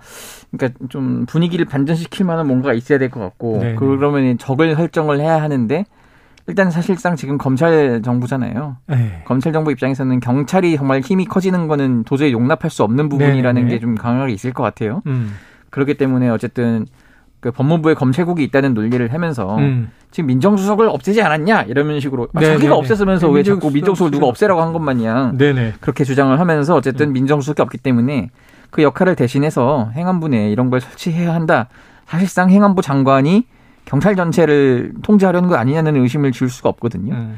그러니까 0.51 0.79
좀 0.89 1.25
분위기를 1.25 1.65
반전시킬 1.65 2.25
만한 2.25 2.47
뭔가가 2.47 2.73
있어야 2.73 2.97
될 2.99 3.09
것 3.09 3.19
같고 3.19 3.59
네네. 3.59 3.75
그러면 3.75 4.37
적을 4.37 4.75
설정을 4.75 5.19
해야 5.19 5.41
하는데 5.41 5.83
일단 6.49 6.71
사실상 6.71 7.17
지금 7.17 7.37
검찰 7.37 8.01
정부잖아요. 8.01 8.77
네. 8.87 9.23
검찰 9.25 9.51
정부 9.51 9.71
입장에서는 9.71 10.21
경찰이 10.21 10.77
정말 10.77 11.01
힘이 11.01 11.25
커지는 11.25 11.67
거는 11.67 12.03
도저히 12.05 12.31
용납할 12.31 12.69
수 12.71 12.83
없는 12.83 13.09
부분이라는 13.09 13.67
게 13.67 13.79
좀 13.79 13.95
강하게 13.95 14.31
있을 14.31 14.53
것 14.53 14.63
같아요. 14.63 15.01
음. 15.07 15.33
그렇기 15.77 15.93
때문에 15.93 16.27
어쨌든 16.29 16.87
그 17.39 17.51
법무부에 17.51 17.93
검찰국이 17.93 18.43
있다는 18.45 18.73
논리를 18.73 19.13
하면서 19.13 19.57
음. 19.57 19.91
지금 20.09 20.25
민정수석을 20.27 20.89
없애지 20.89 21.21
않았냐 21.21 21.63
이런 21.63 21.99
식으로 21.99 22.29
아, 22.33 22.41
자기가 22.41 22.75
없앴으면서 22.75 23.31
왜 23.31 23.43
자꾸 23.43 23.69
민정수석을 23.69 24.09
누가 24.09 24.25
없애라고 24.25 24.59
한 24.59 24.73
것 24.73 24.79
마냥 24.79 25.37
네네. 25.37 25.75
그렇게 25.79 26.03
주장을 26.03 26.37
하면서 26.39 26.75
어쨌든 26.75 27.09
음. 27.09 27.13
민정수석이 27.13 27.61
없기 27.61 27.77
때문에 27.77 28.31
그 28.71 28.81
역할을 28.81 29.15
대신해서 29.15 29.91
행안부 29.93 30.29
내 30.29 30.49
이런 30.49 30.71
걸 30.71 30.81
설치해야 30.81 31.31
한다. 31.31 31.67
사실상 32.07 32.49
행안부 32.49 32.81
장관이 32.81 33.45
경찰 33.85 34.15
전체를 34.15 34.93
통제하려는 35.03 35.47
거 35.47 35.57
아니냐는 35.57 35.95
의심을 35.95 36.31
줄 36.31 36.49
수가 36.49 36.69
없거든요. 36.69 37.13
음. 37.13 37.37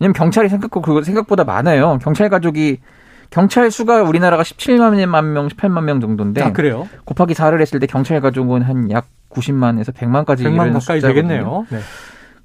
왜냐면 0.00 0.14
경찰이 0.14 0.48
생각, 0.48 0.70
생각보다 1.04 1.44
많아요. 1.44 1.98
경찰 2.02 2.30
가족이 2.30 2.78
경찰 3.34 3.70
수가 3.70 4.02
우리나라가 4.04 4.44
17만 4.44 5.24
명, 5.24 5.48
18만 5.48 5.82
명 5.82 6.00
정도인데. 6.00 6.42
아, 6.42 6.52
그래요? 6.52 6.88
곱하기 7.04 7.34
4를 7.34 7.60
했을 7.60 7.80
때 7.80 7.86
경찰 7.86 8.20
가족은 8.20 8.62
한 8.62 8.90
약 8.90 9.08
90만에서 9.30 9.92
100만까지 9.92 10.44
100만 10.44 10.72
가까이 10.72 11.00
되겠네요. 11.00 11.66
네. 11.70 11.80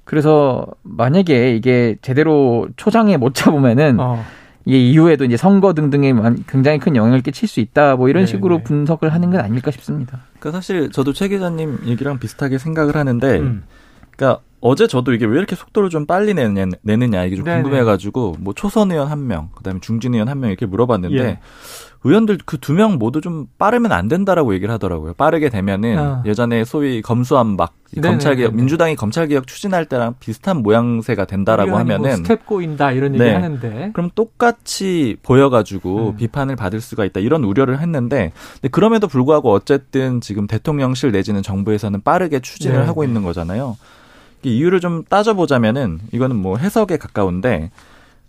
그래서 0.04 0.66
만약에 0.82 1.54
이게 1.54 1.96
제대로 2.02 2.68
초장에 2.76 3.16
못 3.16 3.34
잡으면은 3.34 4.00
어. 4.00 4.24
이게 4.64 4.78
이후에도 4.78 5.24
이제 5.24 5.36
선거 5.36 5.72
등등에 5.72 6.12
굉장히 6.48 6.78
큰 6.80 6.96
영향을 6.96 7.20
끼칠 7.20 7.48
수 7.48 7.60
있다. 7.60 7.94
뭐 7.96 8.08
이런 8.08 8.24
네 8.24 8.26
식으로 8.26 8.58
네. 8.58 8.62
분석을 8.64 9.14
하는 9.14 9.30
건 9.30 9.40
아닐까 9.40 9.70
싶습니다. 9.70 10.22
그러니까 10.40 10.58
사실 10.58 10.90
저도 10.90 11.12
최 11.12 11.28
기자님 11.28 11.78
얘기랑 11.86 12.18
비슷하게 12.18 12.58
생각을 12.58 12.96
하는데, 12.96 13.38
음. 13.38 13.62
그러니까 14.16 14.42
어제 14.60 14.86
저도 14.86 15.12
이게 15.14 15.24
왜 15.24 15.38
이렇게 15.38 15.56
속도를 15.56 15.88
좀 15.90 16.04
빨리 16.06 16.34
내느냐, 16.34 16.66
내느냐 16.82 17.24
이게 17.24 17.36
좀 17.36 17.44
네네. 17.44 17.62
궁금해가지고 17.62 18.36
뭐 18.40 18.52
초선 18.54 18.92
의원 18.92 19.08
한 19.08 19.26
명, 19.26 19.48
그다음에 19.54 19.80
중진 19.80 20.12
의원 20.14 20.28
한 20.28 20.38
명 20.40 20.50
이렇게 20.50 20.66
물어봤는데 20.66 21.16
예. 21.18 21.38
의원들 22.02 22.38
그 22.46 22.56
두 22.58 22.72
명 22.72 22.98
모두 22.98 23.20
좀 23.20 23.46
빠르면 23.58 23.92
안 23.92 24.08
된다라고 24.08 24.54
얘기를 24.54 24.72
하더라고요. 24.72 25.12
빠르게 25.14 25.50
되면은 25.50 25.98
아. 25.98 26.22
예전에 26.26 26.64
소위 26.64 27.02
검수완박 27.02 27.74
검찰 28.02 28.36
개혁 28.36 28.54
민주당이 28.54 28.96
검찰 28.96 29.28
개혁 29.28 29.46
추진할 29.46 29.84
때랑 29.84 30.14
비슷한 30.20 30.58
모양새가 30.62 31.24
된다라고 31.26 31.70
뭐 31.72 31.78
하면은 31.80 32.08
뭐 32.08 32.16
스텝 32.16 32.46
꼬인다 32.46 32.92
이런 32.92 33.14
얘기 33.14 33.24
네. 33.24 33.34
하는데 33.34 33.90
그럼 33.92 34.10
똑같이 34.14 35.16
보여가지고 35.22 36.10
음. 36.10 36.16
비판을 36.16 36.56
받을 36.56 36.80
수가 36.80 37.04
있다 37.04 37.20
이런 37.20 37.44
우려를 37.44 37.80
했는데 37.80 38.32
근데 38.54 38.68
그럼에도 38.68 39.06
불구하고 39.06 39.52
어쨌든 39.52 40.20
지금 40.22 40.46
대통령실 40.46 41.12
내지는 41.12 41.42
정부에서는 41.42 42.00
빠르게 42.02 42.40
추진을 42.40 42.80
네. 42.80 42.86
하고 42.86 43.04
있는 43.04 43.22
거잖아요. 43.22 43.76
이유를 44.42 44.80
좀 44.80 45.04
따져보자면은 45.04 46.00
이거는 46.12 46.36
뭐 46.36 46.56
해석에 46.56 46.96
가까운데 46.96 47.70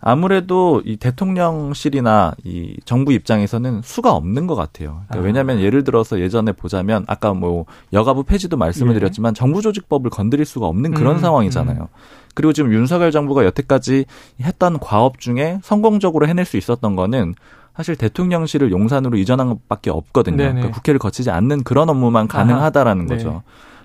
아무래도 0.04 0.82
이 0.84 0.96
대통령실이나 0.96 2.34
이 2.42 2.76
정부 2.84 3.12
입장에서는 3.12 3.82
수가 3.84 4.12
없는 4.12 4.48
것 4.48 4.56
같아요. 4.56 5.02
그러니까 5.06 5.18
아. 5.18 5.20
왜냐하면 5.20 5.60
예를 5.60 5.84
들어서 5.84 6.18
예전에 6.18 6.50
보자면 6.50 7.04
아까 7.06 7.32
뭐 7.34 7.66
여가부 7.92 8.24
폐지도 8.24 8.56
말씀을 8.56 8.94
예. 8.94 8.98
드렸지만 8.98 9.32
정부 9.32 9.62
조직법을 9.62 10.10
건드릴 10.10 10.44
수가 10.44 10.66
없는 10.66 10.92
그런 10.94 11.16
음, 11.16 11.20
상황이잖아요. 11.20 11.82
음. 11.82 11.86
그리고 12.34 12.52
지금 12.52 12.72
윤석열 12.72 13.12
정부가 13.12 13.44
여태까지 13.44 14.06
했던 14.40 14.80
과업 14.80 15.20
중에 15.20 15.60
성공적으로 15.62 16.26
해낼 16.26 16.46
수 16.46 16.56
있었던 16.56 16.96
거는 16.96 17.36
사실 17.76 17.94
대통령실을 17.94 18.72
용산으로 18.72 19.16
이전한 19.16 19.48
것밖에 19.48 19.90
없거든요. 19.90 20.36
그러니까 20.36 20.70
국회를 20.72 20.98
거치지 20.98 21.30
않는 21.30 21.62
그런 21.62 21.88
업무만 21.88 22.26
가능하다라는 22.26 23.04
아. 23.04 23.08
거죠. 23.08 23.42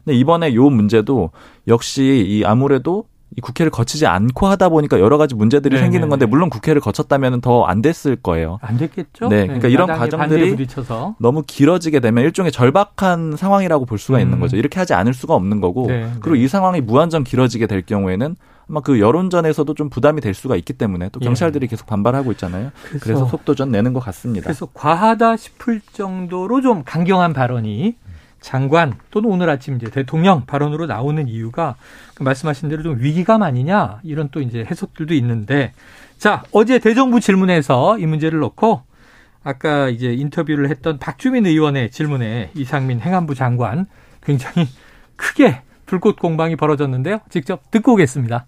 근데 0.08 0.18
이번에 0.18 0.56
요 0.56 0.70
문제도 0.70 1.32
역시 1.68 2.24
이 2.26 2.46
아무래도 2.46 3.04
이 3.36 3.42
국회를 3.42 3.70
거치지 3.70 4.06
않고 4.08 4.48
하다 4.48 4.70
보니까 4.70 5.02
여러 5.02 5.18
가지 5.18 5.36
문제들이 5.36 5.76
네네. 5.76 5.84
생기는 5.84 6.08
건데 6.08 6.26
물론 6.26 6.50
국회를 6.50 6.80
거쳤다면 6.80 7.42
더 7.42 7.66
안 7.68 7.82
됐을 7.82 8.16
거예요. 8.16 8.58
안 8.62 8.78
됐겠죠. 8.78 9.28
네, 9.28 9.44
그러니까 9.48 9.68
네, 9.68 9.74
이런 9.74 9.88
과정들이 9.88 10.66
너무 11.20 11.44
길어지게 11.46 12.00
되면 12.00 12.24
일종의 12.24 12.54
절박한 12.54 13.36
상황이라고 13.36 13.86
볼 13.86 13.98
수가 13.98 14.20
음. 14.20 14.22
있는 14.22 14.40
거죠. 14.40 14.56
이렇게 14.56 14.80
하지 14.80 14.94
않을 14.94 15.14
수가 15.14 15.34
없는 15.36 15.60
거고 15.60 15.88
네, 15.88 16.10
그리고 16.22 16.38
네. 16.38 16.44
이 16.44 16.48
상황이 16.48 16.80
무한정 16.80 17.26
길어지게 17.26 17.68
될 17.68 17.82
경우에는 17.86 18.38
아마 18.70 18.80
그 18.80 19.02
여론전에서도 19.02 19.74
좀 19.74 19.90
부담이 19.90 20.22
될 20.22 20.34
수가 20.34 20.56
있기 20.56 20.74
때문에 20.74 21.10
또 21.10 21.20
예. 21.22 21.26
경찰들이 21.26 21.66
예. 21.66 21.68
계속 21.68 21.86
반발하고 21.86 22.32
있잖아요. 22.34 22.72
그래서, 22.84 23.04
그래서 23.04 23.26
속도전 23.26 23.72
내는 23.72 23.92
것 23.92 24.00
같습니다. 24.02 24.44
그래서 24.46 24.68
과하다 24.74 25.36
싶을 25.36 25.82
정도로 25.92 26.62
좀 26.62 26.84
강경한 26.86 27.34
발언이 27.34 27.96
장관 28.42 28.94
또는 29.12 29.30
오늘 29.30 29.50
아침 29.50 29.76
이제 29.76 29.90
대통령 29.90 30.46
발언으로 30.46 30.86
나오는 30.86 31.28
이유가 31.28 31.76
그 32.16 32.24
말씀하신 32.24 32.70
대로 32.70 32.84
좀 32.84 33.00
위기감 33.00 33.44
아니냐 33.44 34.00
이런 34.04 34.30
또 34.30 34.42
이제 34.42 34.66
해석들도 34.70 35.14
있는데 35.16 35.74
자 36.18 36.44
어제 36.52 36.80
대정부 36.80 37.20
질문에서 37.20 38.00
이 38.00 38.06
문제를 38.06 38.40
놓고 38.40 38.82
아까 39.44 39.90
이제 39.90 40.14
인터뷰를 40.14 40.70
했던 40.70 41.00
박주민 41.00 41.46
의원의 41.46 41.92
질문에 41.92 42.52
이상민 42.54 43.00
행안부 43.00 43.36
장관 43.36 43.86
굉장히 44.24 44.68
크게 45.16 45.62
불꽃 45.86 46.18
공방이 46.18 46.56
벌어졌는데요. 46.56 47.22
직접 47.30 47.72
듣고 47.72 47.94
오겠습니다. 47.94 48.46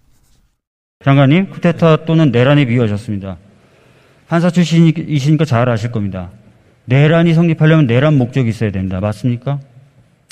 장관님, 1.03 1.51
쿠데타 1.51 2.03
또는 2.03 2.31
내란에 2.31 2.65
미워졌습니다. 2.65 3.37
판사 4.27 4.49
출신이시니까 4.49 5.45
잘 5.45 5.69
아실 5.69 5.91
겁니다. 5.91 6.29
내란이 6.85 7.33
성립하려면 7.33 7.87
내란 7.87 8.17
목적이 8.17 8.49
있어야 8.49 8.71
된다. 8.71 8.99
맞습니까? 8.99 9.59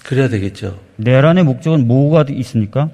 그래야 0.07 0.29
되겠죠. 0.29 0.79
내란의 0.95 1.43
목적은 1.43 1.85
뭐가 1.85 2.23
있습니까? 2.29 2.89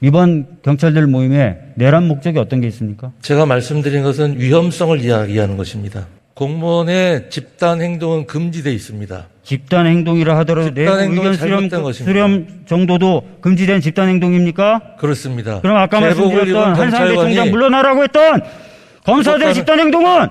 이번 0.00 0.46
경찰들 0.62 1.06
모임에 1.06 1.58
내란 1.74 2.08
목적이 2.08 2.38
어떤 2.38 2.62
게 2.62 2.66
있습니까? 2.68 3.12
제가 3.20 3.44
말씀드린 3.44 4.02
것은 4.02 4.40
위험성을 4.40 4.98
이야기하는 5.00 5.58
것입니다. 5.58 6.06
공무원의 6.32 7.28
집단 7.28 7.82
행동은 7.82 8.26
금지되어 8.26 8.72
있습니다. 8.72 9.26
집단 9.42 9.86
행동이라 9.86 10.38
하더라도 10.38 10.72
내부 10.72 10.92
의견 10.92 11.34
수렴, 11.34 11.68
수렴 11.92 12.46
정도도 12.64 13.22
금지된 13.42 13.82
집단 13.82 14.08
행동입니까? 14.08 14.96
그렇습니다. 14.98 15.60
그럼 15.60 15.76
아까 15.76 16.00
말씀드렸던 16.00 16.74
한상대 16.74 17.14
총장 17.16 17.50
물러나라고 17.50 18.02
했던 18.02 18.40
검사들 19.04 19.48
의 19.48 19.54
집단 19.54 19.78
행동은 19.78 20.30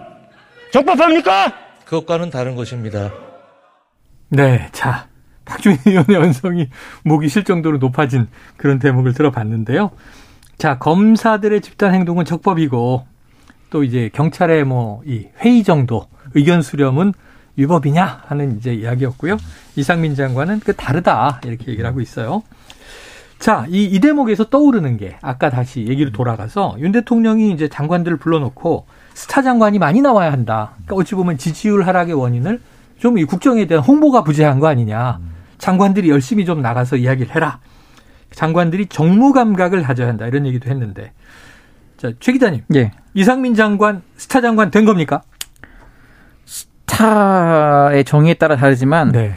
적법합니까? 0.71 1.53
그것과는 1.85 2.31
다른 2.31 2.55
것입니다. 2.55 3.11
네, 4.29 4.67
자 4.71 5.12
박준희 5.45 5.77
의원의 5.87 6.15
언성이 6.17 6.69
목이 7.03 7.27
실 7.29 7.43
정도로 7.43 7.77
높아진 7.77 8.27
그런 8.57 8.79
대목을 8.79 9.13
들어봤는데요. 9.13 9.91
자 10.57 10.77
검사들의 10.77 11.61
집단 11.61 11.93
행동은 11.93 12.25
적법이고 12.25 13.05
또 13.69 13.83
이제 13.83 14.09
경찰의 14.13 14.63
뭐 14.65 15.01
이 15.05 15.27
회의 15.39 15.63
정도 15.63 16.07
의견 16.35 16.61
수렴은 16.61 17.13
위법이냐 17.55 18.23
하는 18.25 18.57
이제 18.57 18.73
이야기였고요. 18.73 19.37
이상민 19.75 20.15
장관은 20.15 20.59
그 20.61 20.73
다르다 20.75 21.41
이렇게 21.45 21.71
얘기를 21.71 21.87
하고 21.87 22.01
있어요. 22.01 22.43
자, 23.39 23.65
이, 23.69 23.83
이 23.83 23.99
대목에서 23.99 24.45
떠오르는 24.45 24.97
게 24.97 25.17
아까 25.21 25.49
다시 25.49 25.81
얘기를 25.85 26.11
돌아가서 26.13 26.77
윤 26.79 26.91
대통령이 26.93 27.51
이제 27.51 27.67
장관들을 27.67 28.17
불러놓고 28.17 28.85
스타 29.13 29.41
장관이 29.41 29.79
많이 29.79 30.01
나와야 30.01 30.31
한다. 30.31 30.71
그러니까 30.85 30.95
어찌 30.95 31.13
보면 31.15 31.37
지지율 31.37 31.83
하락의 31.85 32.13
원인을 32.13 32.61
좀 32.99 33.17
이 33.17 33.25
국정에 33.25 33.65
대한 33.65 33.83
홍보가 33.83 34.23
부재한 34.23 34.59
거 34.59 34.67
아니냐. 34.67 35.19
장관들이 35.63 36.09
열심히 36.09 36.43
좀 36.43 36.61
나가서 36.61 36.97
이야기를 36.97 37.33
해라. 37.33 37.59
장관들이 38.31 38.87
정무 38.87 39.31
감각을 39.31 39.81
가져야 39.81 40.09
한다. 40.09 40.27
이런 40.27 40.45
얘기도 40.45 40.69
했는데. 40.69 41.13
자, 41.95 42.11
최 42.19 42.33
기자님. 42.33 42.63
예. 42.75 42.91
이상민 43.13 43.55
장관 43.55 44.01
스타 44.17 44.41
장관 44.41 44.71
된 44.71 44.83
겁니까? 44.83 45.21
스타의 46.45 48.03
정의에 48.03 48.33
따라 48.33 48.57
다르지만 48.57 49.13
네. 49.13 49.35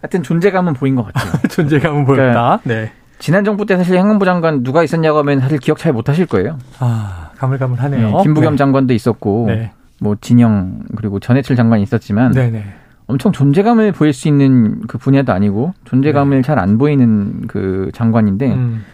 하여튼 0.00 0.22
존재감은 0.22 0.72
보인 0.72 0.94
것 0.94 1.04
같아요. 1.04 1.30
존재감은 1.50 2.06
보였다. 2.06 2.22
그러니까 2.32 2.60
네. 2.64 2.92
지난 3.18 3.44
정부 3.44 3.66
때 3.66 3.76
사실 3.76 3.98
행안부 3.98 4.24
장관 4.24 4.62
누가 4.62 4.82
있었냐고 4.82 5.18
하면 5.18 5.40
사실 5.40 5.58
기억 5.58 5.76
잘 5.76 5.92
못 5.92 6.08
하실 6.08 6.24
거예요. 6.24 6.58
아 6.78 7.32
가물가물하네요. 7.36 8.06
네, 8.16 8.22
김부겸 8.22 8.54
네. 8.54 8.56
장관도 8.56 8.94
있었고 8.94 9.44
네. 9.48 9.72
뭐 10.00 10.16
진영 10.22 10.84
그리고 10.96 11.20
전해철 11.20 11.54
장관이 11.54 11.82
있었지만 11.82 12.32
네네. 12.32 12.64
네. 13.10 13.12
엄청 13.12 13.32
존재감을 13.32 13.92
보일 13.92 14.12
수 14.12 14.28
있는 14.28 14.80
그 14.86 14.98
분야도 14.98 15.32
아니고 15.32 15.74
존재감을 15.84 16.38
네. 16.38 16.42
잘안 16.42 16.78
보이는 16.78 17.46
그 17.46 17.90
장관인데 17.92 18.52
음. 18.52 18.84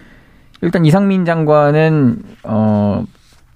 일단 0.63 0.85
이상민 0.85 1.25
장관은 1.25 2.23
어 2.45 3.05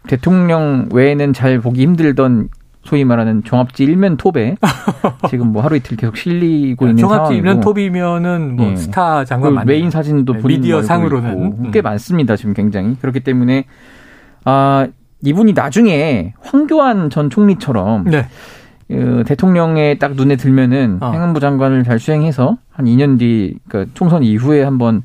대통령 0.07 0.89
외에는 0.93 1.33
잘 1.33 1.61
보기 1.61 1.83
힘들던 1.83 2.49
소위 2.83 3.05
말하는 3.05 3.45
종합지 3.45 3.85
일면 3.85 4.17
톱에 4.17 4.57
지금 5.29 5.53
뭐 5.53 5.63
하루 5.63 5.77
이틀 5.77 5.97
계속 5.97 6.17
실리고 6.17 6.87
있는 6.87 6.97
종합지 6.97 7.17
상황이고. 7.19 7.35
일면 7.35 7.61
톱이면은 7.61 8.57
뭐 8.57 8.71
네. 8.71 8.77
스타 8.77 9.25
장관 9.25 9.55
그 9.55 9.65
메인 9.65 9.91
사진도 9.91 10.35
네, 10.35 10.41
미디어 10.43 10.83
상으로는 10.83 11.55
음. 11.65 11.71
꽤 11.73 11.83
많습니다 11.83 12.37
지금 12.37 12.55
굉장히 12.55 12.97
그렇기 13.01 13.21
때문에 13.21 13.65
아 14.45 14.87
이분이 15.23 15.53
나중에 15.53 16.33
황교안 16.41 17.11
전 17.11 17.29
총리처럼 17.29 18.05
네. 18.05 18.27
그 18.91 19.25
대통령의 19.27 19.99
딱 19.99 20.15
눈에 20.15 20.37
들면은 20.37 20.99
어. 21.01 21.13
행안부 21.13 21.41
장관을 21.41 21.85
잘 21.85 21.99
수행해서 21.99 22.59
한 22.71 22.87
2년 22.87 23.19
뒤 23.19 23.57
그러니까 23.69 23.93
총선 23.95 24.23
이후에 24.23 24.63
한번 24.63 25.03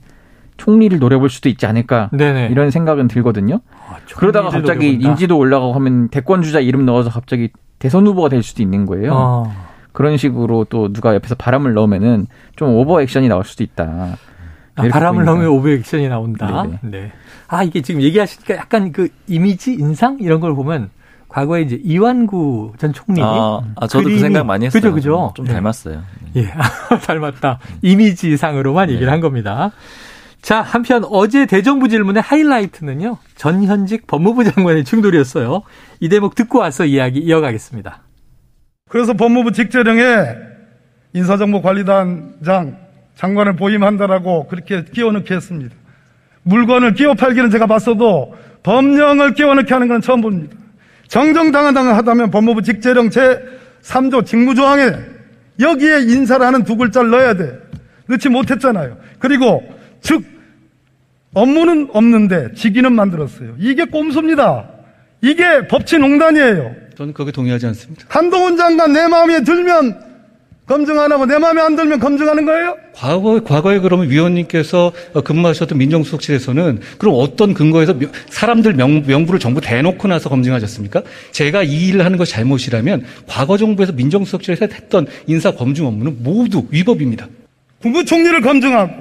총리를 0.58 0.98
노려볼 1.00 1.30
수도 1.30 1.50
있지 1.50 1.66
않을까 1.66 2.10
네네. 2.14 2.48
이런 2.52 2.72
생각은 2.72 3.08
들거든요. 3.08 3.60
아, 3.88 3.98
그러다가 4.16 4.50
갑자기 4.50 4.88
노려본다. 4.88 5.10
인지도 5.10 5.38
올라가고 5.38 5.74
하면 5.74 6.08
대권 6.10 6.42
주자 6.42 6.60
이름 6.60 6.86
넣어서 6.86 7.10
갑자기 7.10 7.50
대선 7.78 8.08
후보가 8.08 8.30
될 8.30 8.42
수도 8.42 8.64
있는 8.64 8.86
거예요. 8.86 9.12
어. 9.14 9.54
그런 9.92 10.18
식으로 10.18 10.66
또 10.70 10.92
누가 10.92 11.14
옆에서 11.14 11.36
바람을 11.36 11.74
넣으면은 11.74 12.28
좀 12.56 12.70
오버 12.76 13.02
액션이 13.02 13.28
나올 13.28 13.44
수도 13.46 13.64
있다. 13.64 14.18
아, 14.76 14.88
바람을 14.90 15.26
보니까. 15.26 15.32
넣으면 15.32 15.48
오버 15.50 15.70
액션이 15.70 16.10
나온다. 16.10 16.64
네네. 16.64 16.80
네. 16.84 17.12
아 17.48 17.64
이게 17.64 17.82
지금 17.82 18.02
얘기하시니까 18.02 18.56
약간 18.56 18.92
그 18.92 19.10
이미지 19.28 19.74
인상 19.74 20.18
이런 20.20 20.40
걸 20.40 20.56
보면 20.56 20.90
과거에 21.36 21.64
이제 21.64 21.78
이완구 21.84 22.76
전 22.78 22.94
총리 22.94 23.22
아, 23.22 23.60
아 23.76 23.88
저도 23.88 24.06
그림이, 24.06 24.14
그 24.14 24.20
생각 24.22 24.46
많이 24.46 24.68
했어요. 24.68 24.82
그죠 24.82 24.94
그죠. 24.94 25.34
좀 25.36 25.46
닮았어요. 25.46 26.02
네. 26.34 26.44
예, 26.44 26.48
닮았다. 27.06 27.60
이미지상으로만 27.82 28.88
네. 28.88 28.94
얘기를 28.94 29.12
한 29.12 29.20
겁니다. 29.20 29.74
자, 30.42 30.62
한편 30.62 31.04
어제 31.10 31.46
대정부 31.46 31.90
질문의 31.90 32.24
하이라이트는요. 32.24 33.18
전현직 33.36 34.08
법무부 34.08 34.46
장관의 34.46 34.86
충돌이었어요. 34.86 35.64
이 36.00 36.08
대목 36.08 36.36
듣고 36.36 36.60
와서 36.60 36.86
이야기 36.86 37.20
이어가겠습니다. 37.20 38.04
그래서 38.88 39.12
법무부 39.14 39.52
직제령에 39.52 40.04
인사정보관리단장 41.12 42.78
장관을 43.16 43.58
보임한다라고 43.58 44.48
그렇게 44.48 44.86
끼워넣게 44.86 45.36
했습니다. 45.36 45.76
물건을 46.44 46.94
끼워 46.94 47.14
팔기는 47.14 47.50
제가 47.50 47.68
봤어도 47.68 48.34
법령을 48.64 49.34
끼워 49.34 49.54
넣게 49.56 49.74
하는 49.74 49.90
건 49.90 50.00
처음 50.00 50.22
봅니다. 50.22 50.65
정정당당하다면 51.08 52.32
법무부 52.32 52.62
직제령 52.62 53.10
제3조 53.10 54.26
직무조항에 54.26 54.92
여기에 55.60 56.02
인사를 56.02 56.46
하는 56.46 56.64
두 56.64 56.76
글자를 56.76 57.10
넣어야 57.10 57.34
돼. 57.36 57.58
넣지 58.08 58.30
못했잖아요. 58.30 58.98
그리고 59.20 59.64
즉 60.02 60.24
업무는 61.34 61.90
없는데 61.92 62.54
직위는 62.54 62.94
만들었어요. 62.94 63.56
이게 63.60 63.86
꼼수입니다. 63.86 64.70
이게 65.22 65.68
법치농단이에요. 65.68 66.76
저는 66.98 67.14
거기에 67.14 67.32
동의하지 67.32 67.68
않습니다. 67.68 68.06
한동훈 68.08 68.58
장관 68.58 68.94
내 68.94 69.08
마음에 69.08 69.44
들면 69.44 70.15
검증 70.68 71.00
안 71.00 71.12
하고 71.12 71.28
내 71.28 71.38
마음에 71.38 71.62
안 71.62 71.76
들면 71.76 72.00
검증하는 72.00 72.44
거예요? 72.46 72.76
과거, 72.94 73.40
과거에 73.44 73.78
그러면 73.80 74.10
위원님께서 74.10 74.92
근무하셨던 75.24 75.78
민정수석실에서는 75.78 76.80
그럼 76.98 77.16
어떤 77.18 77.54
근거에서 77.54 77.94
사람들 78.30 78.74
명, 78.74 79.04
명부를 79.06 79.40
전부 79.40 79.62
대놓고 79.62 80.08
나서 80.08 80.28
검증하셨습니까? 80.30 81.04
제가 81.32 81.62
이 81.62 81.90
일을 81.90 82.04
하는 82.04 82.18
것이 82.18 82.32
잘못이라면 82.32 83.06
과거 83.28 83.58
정부에서 83.58 83.92
민정수석실에서 83.94 84.68
했던 84.74 85.06
인사 85.28 85.52
검증 85.52 85.86
업무는 85.86 86.18
모두 86.24 86.66
위법입니다. 86.72 87.28
국무총리를 87.84 88.42
검증하고 88.42 88.92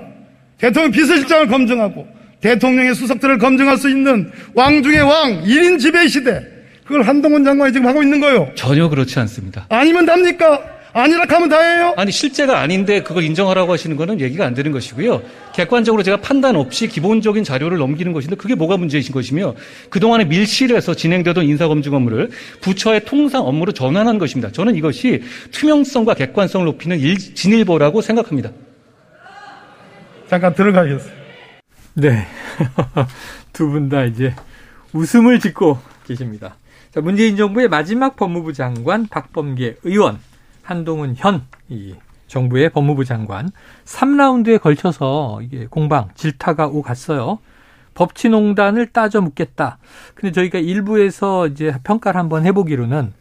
대통령 0.59 0.91
비서실장을 0.93 1.49
검증하고 1.49 2.07
대통령의 2.43 2.95
수석들을 2.95 3.39
검증할 3.39 3.79
수 3.79 3.89
있는 3.89 4.31
왕 4.53 4.83
중의 4.83 5.01
왕, 5.01 5.45
1인 5.45 5.79
지배 5.81 6.07
시대. 6.09 6.45
그걸 6.85 7.01
한동훈 7.01 7.43
장관이 7.43 7.73
지금 7.73 7.87
하고 7.87 8.03
있는 8.03 8.21
거예요. 8.21 8.51
전혀 8.55 8.91
그렇지 8.91 9.19
않습니다. 9.21 9.65
아니면 9.71 10.05
답니까? 10.05 10.61
아니라 10.95 11.25
하면 11.29 11.49
다예요? 11.49 11.93
아니 11.97 12.13
실제가 12.13 12.61
아닌데 12.61 13.03
그걸 13.03 13.25
인정하라고 13.25 13.73
하시는 13.73 13.97
거는 13.97 14.21
얘기가 14.21 14.47
안 14.47 14.55
되는 14.55 14.71
것이고요. 14.71 15.23
객관적으로 15.53 16.05
제가 16.05 16.19
판단 16.19 16.55
없이 16.55 16.87
기본적인 16.87 17.43
자료를 17.43 17.79
넘기는 17.79 18.13
것인데 18.13 18.37
그게 18.37 18.55
뭐가 18.55 18.77
문제이신 18.77 19.13
것이며 19.13 19.55
그동안에 19.91 20.25
밀실에서 20.25 20.95
진행되던 20.95 21.45
인사검증 21.47 21.95
업무를 21.95 22.31
부처의 22.61 23.05
통상 23.07 23.45
업무로 23.45 23.73
전환한 23.73 24.19
것입니다. 24.19 24.53
저는 24.53 24.77
이것이 24.77 25.23
투명성과 25.51 26.15
객관성을 26.15 26.65
높이는 26.65 26.99
일, 27.01 27.19
진일보라고 27.19 28.01
생각합니다. 28.01 28.51
잠깐 30.29 30.55
들어가겠습니다. 30.55 31.23
네. 31.95 32.27
두 33.53 33.69
분 33.71 33.89
다 33.89 34.05
이제 34.05 34.33
웃음을 34.93 35.41
짓고 35.41 35.79
계십니다. 36.07 36.57
자, 36.93 37.01
문재인 37.01 37.37
정부의 37.37 37.67
마지막 37.69 38.15
법무부 38.17 38.53
장관 38.53 39.09
박범계 39.09 39.77
의원, 39.83 40.19
한동훈 40.65 41.15
현, 41.17 41.43
이 41.69 41.95
정부의 42.27 42.71
법무부 42.71 43.05
장관 43.05 43.51
3라운드에 43.85 44.61
걸쳐서 44.61 45.41
이게 45.43 45.67
공방, 45.71 46.09
질타가 46.15 46.67
오갔어요. 46.67 47.39
법치농단을 47.95 48.87
따져 48.89 49.21
묻겠다. 49.21 49.79
근데 50.15 50.33
저희가 50.33 50.59
일부에서 50.59 51.47
이제 51.47 51.73
평가를 51.85 52.19
한번 52.19 52.45
해보기로는 52.45 53.13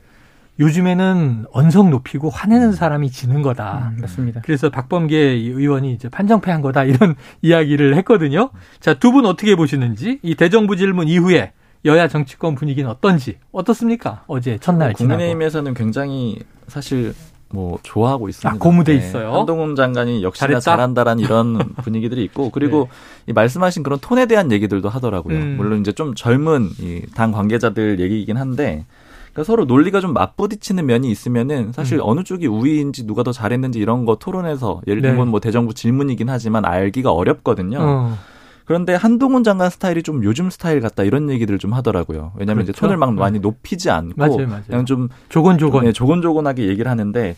요즘에는 0.59 1.45
언성 1.51 1.89
높이고 1.89 2.29
화내는 2.29 2.67
음. 2.67 2.71
사람이 2.71 3.09
지는 3.11 3.41
거다. 3.41 3.91
음, 3.95 3.97
맞습니다. 4.01 4.41
그래서 4.45 4.69
박범계 4.69 5.15
의원이 5.17 5.93
이제 5.93 6.09
판정패한 6.09 6.61
거다 6.61 6.83
이런 6.85 7.15
이야기를 7.41 7.95
했거든요. 7.97 8.49
자, 8.79 8.93
두 8.95 9.11
분 9.11 9.25
어떻게 9.25 9.55
보시는지 9.55 10.19
이 10.21 10.35
대정부 10.35 10.75
질문 10.75 11.07
이후에 11.07 11.53
여야 11.85 12.07
정치권 12.07 12.55
분위기는 12.55 12.89
어떤지 12.89 13.37
어떻습니까? 13.51 14.23
어제 14.27 14.57
첫날 14.59 14.93
지나고. 14.93 15.09
국민의힘에서는 15.17 15.73
굉장히 15.73 16.39
사실 16.67 17.13
뭐 17.53 17.77
좋아하고 17.83 18.29
있습니다. 18.29 18.55
아, 18.55 18.57
고무돼 18.57 18.93
네. 18.93 18.97
있어요. 18.97 19.31
한동훈 19.31 19.75
장관이 19.75 20.23
역시나? 20.23 20.59
잘한다라는 20.59 21.23
이런 21.23 21.57
분위기들이 21.83 22.23
있고 22.23 22.49
그리고 22.49 22.89
네. 23.25 23.31
이 23.31 23.33
말씀하신 23.33 23.83
그런 23.83 23.99
톤에 23.99 24.25
대한 24.25 24.51
얘기들도 24.51 24.89
하더라고요. 24.89 25.37
음. 25.37 25.55
물론 25.57 25.79
이제 25.79 25.91
좀 25.91 26.15
젊은 26.15 26.69
이당 26.79 27.31
관계자들 27.31 27.99
얘기이긴 27.99 28.37
한데 28.37 28.85
그러니까 29.33 29.43
서로 29.43 29.65
논리가 29.65 30.01
좀 30.01 30.13
맞부딪히는 30.13 30.87
면이 30.87 31.11
있으면은 31.11 31.73
사실 31.73 31.99
음. 31.99 32.01
어느 32.05 32.23
쪽이 32.23 32.47
우위인지 32.47 33.05
누가 33.05 33.21
더 33.21 33.31
잘했는지 33.31 33.77
이런 33.77 34.05
거 34.05 34.15
토론해서 34.15 34.81
예를 34.87 35.03
들면 35.03 35.25
네. 35.25 35.31
뭐 35.31 35.39
대정부 35.39 35.75
질문이긴 35.75 36.29
하지만 36.29 36.65
알기가 36.65 37.11
어렵거든요. 37.11 37.77
어. 37.79 38.17
그런데 38.65 38.95
한동훈 38.95 39.43
장관 39.43 39.69
스타일이 39.69 40.03
좀 40.03 40.23
요즘 40.23 40.49
스타일 40.49 40.79
같다 40.79 41.03
이런 41.03 41.29
얘기들을 41.29 41.59
좀 41.59 41.73
하더라고요. 41.73 42.31
왜냐하면 42.35 42.63
그렇죠? 42.63 42.71
이제 42.71 42.79
톤을 42.79 42.97
막 42.97 43.13
많이 43.13 43.33
네. 43.33 43.39
높이지 43.39 43.89
않고 43.89 44.13
맞아요, 44.15 44.47
맞아요. 44.47 44.63
그냥 44.67 44.85
좀 44.85 45.09
조곤조곤 45.29 45.85
네, 45.85 45.91
조곤조곤하게 45.91 46.67
얘기를 46.67 46.89
하는데 46.89 47.35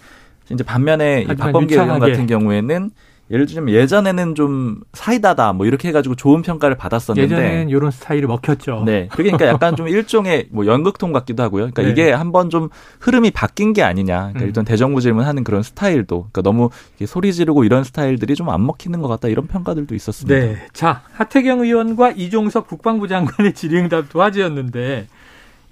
이제 0.51 0.63
반면에 0.63 1.23
이 1.23 1.35
박범계 1.35 1.75
의원 1.75 1.99
같은 1.99 2.27
경우에는 2.27 2.91
예를 3.31 3.47
들면 3.47 3.73
예전에는 3.73 4.35
좀 4.35 4.81
사이다다 4.93 5.53
뭐 5.53 5.65
이렇게 5.65 5.87
해가지고 5.87 6.15
좋은 6.15 6.41
평가를 6.43 6.77
받았었는데 6.77 7.23
예전에는 7.23 7.69
이런 7.69 7.89
스타일이 7.91 8.27
먹혔죠. 8.27 8.83
네, 8.85 9.09
그러니까 9.11 9.47
약간 9.47 9.75
좀 9.75 9.87
일종의 9.87 10.47
뭐 10.51 10.65
연극통 10.67 11.11
같기도 11.11 11.41
하고요. 11.43 11.71
그러니까 11.71 11.81
네. 11.81 11.89
이게 11.89 12.11
한번 12.11 12.49
좀 12.49 12.69
흐름이 12.99 13.31
바뀐 13.31 13.73
게 13.73 13.81
아니냐. 13.83 14.17
그러니까 14.19 14.41
음. 14.41 14.47
일단 14.47 14.65
대정부 14.65 15.01
질문하는 15.01 15.43
그런 15.43 15.63
스타일도 15.63 16.27
그러니까 16.31 16.41
너무 16.43 16.69
소리 17.05 17.33
지르고 17.33 17.63
이런 17.63 17.83
스타일들이 17.83 18.33
좀 18.35 18.45
안 18.45 18.63
먹히는 18.65 19.01
것 19.01 19.07
같다 19.07 19.27
이런 19.27 19.47
평가들도 19.47 19.95
있었습니다. 19.95 20.39
네, 20.39 20.67
자 20.71 21.01
하태경 21.13 21.61
의원과 21.61 22.11
이종석 22.11 22.67
국방부 22.67 23.07
장관의 23.07 23.53
질의응답 23.53 24.09
도 24.09 24.21
화제였는데 24.21 25.07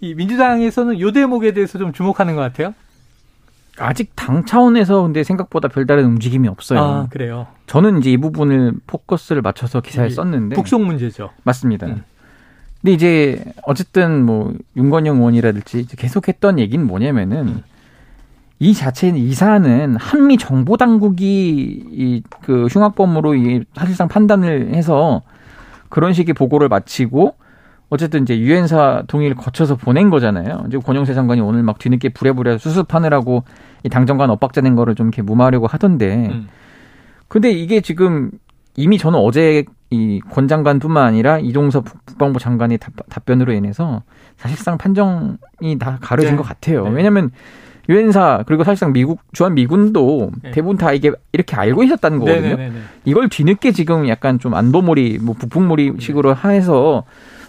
이 0.02 0.16
민주당에서는 0.16 1.00
요 1.00 1.12
대목에 1.12 1.54
대해서 1.54 1.78
좀 1.78 1.94
주목하는 1.94 2.36
것 2.36 2.42
같아요. 2.42 2.74
아직 3.78 4.12
당 4.16 4.46
차원에서 4.46 5.02
근데 5.04 5.24
생각보다 5.24 5.68
별다른 5.68 6.06
움직임이 6.06 6.48
없어요. 6.48 6.80
아, 6.80 7.08
그래요? 7.10 7.48
저는 7.68 8.00
이제 8.00 8.12
이 8.12 8.18
부분을 8.18 8.74
포커스를 8.86 9.42
맞춰서 9.42 9.82
기사에 9.82 10.10
썼는데. 10.10 10.56
북송 10.56 10.86
문제죠. 10.86 11.32
맞습니다. 11.44 11.88
음. 11.88 12.04
근데 12.82 12.94
이제 12.94 13.44
어쨌든 13.64 14.26
뭐 14.26 14.54
윤건영 14.76 15.18
의원이라든지 15.18 15.88
계속했던 15.96 16.60
얘기는 16.60 16.86
뭐냐면은 16.86 17.48
음. 17.48 17.64
이 18.60 18.74
자체는 18.74 19.20
이 19.20 19.34
사안은 19.34 19.96
한미 19.98 20.38
정보 20.38 20.78
당국이 20.78 21.84
이그 21.92 22.68
흉악범으로 22.68 23.36
이 23.36 23.64
사실상 23.76 24.08
판단을 24.08 24.74
해서 24.76 25.22
그런 25.90 26.14
식의 26.14 26.34
보고를 26.34 26.70
마치고 26.70 27.36
어쨌든 27.93 28.23
이제 28.23 28.38
유엔사 28.39 29.03
동의를 29.08 29.36
거쳐서 29.36 29.75
보낸 29.75 30.10
거잖아요. 30.10 30.63
이제 30.67 30.77
권영세 30.79 31.13
장관이 31.13 31.41
오늘 31.41 31.62
막 31.62 31.77
뒤늦게 31.77 32.10
부랴부랴 32.10 32.58
수습하느라고 32.58 33.43
이 33.84 33.89
당정관 33.89 34.32
엇박자낸 34.32 34.75
거를 34.75 34.95
좀 34.95 35.08
이렇게 35.08 35.21
무마하려고 35.21 35.67
하던데. 35.67 36.29
음. 36.32 36.47
근데 37.27 37.51
이게 37.51 37.82
지금 37.82 38.32
이미 38.75 38.97
저는 38.97 39.19
어제 39.19 39.63
이 39.91 40.19
권 40.32 40.47
장관뿐만 40.47 41.03
아니라 41.06 41.38
이종섭 41.38 41.86
국방부 42.06 42.39
장관의 42.39 42.79
답 42.79 43.25
변으로 43.25 43.53
인해서 43.53 44.01
사실상 44.38 44.79
판정이 44.79 45.77
다 45.79 45.99
가려진 46.01 46.32
네. 46.32 46.38
것 46.38 46.43
같아요. 46.43 46.86
네. 46.86 46.95
왜냐하면 46.95 47.29
유엔사 47.89 48.43
그리고 48.47 48.63
사실상 48.63 48.91
미국 48.91 49.19
주한 49.34 49.53
미군도 49.53 50.32
네. 50.41 50.51
대부분 50.51 50.77
다 50.77 50.93
이게 50.93 51.12
이렇게 51.32 51.56
알고 51.56 51.84
있었다는 51.84 52.19
거거든요. 52.19 52.41
네네네네. 52.41 52.63
네, 52.63 52.69
네, 52.69 52.79
네. 52.79 52.86
이걸 53.06 53.29
뒤늦게 53.29 53.71
지금 53.71 54.08
약간 54.08 54.39
좀 54.39 54.56
안보몰이 54.56 55.19
뭐 55.21 55.36
북풍몰이식으로 55.38 56.36
해서 56.45 57.03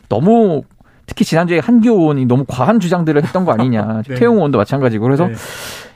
너무 0.09 0.63
특히 1.07 1.25
지난주에 1.25 1.59
한기호 1.59 1.95
의원이 2.01 2.25
너무 2.27 2.45
과한 2.49 2.81
주장들을 2.81 3.23
했던 3.23 3.45
거 3.45 3.53
아니냐. 3.53 4.03
네. 4.09 4.15
태용 4.15 4.37
의원도 4.37 4.59
마찬가지고. 4.59 5.03
그래서 5.05 5.29
네. 5.29 5.35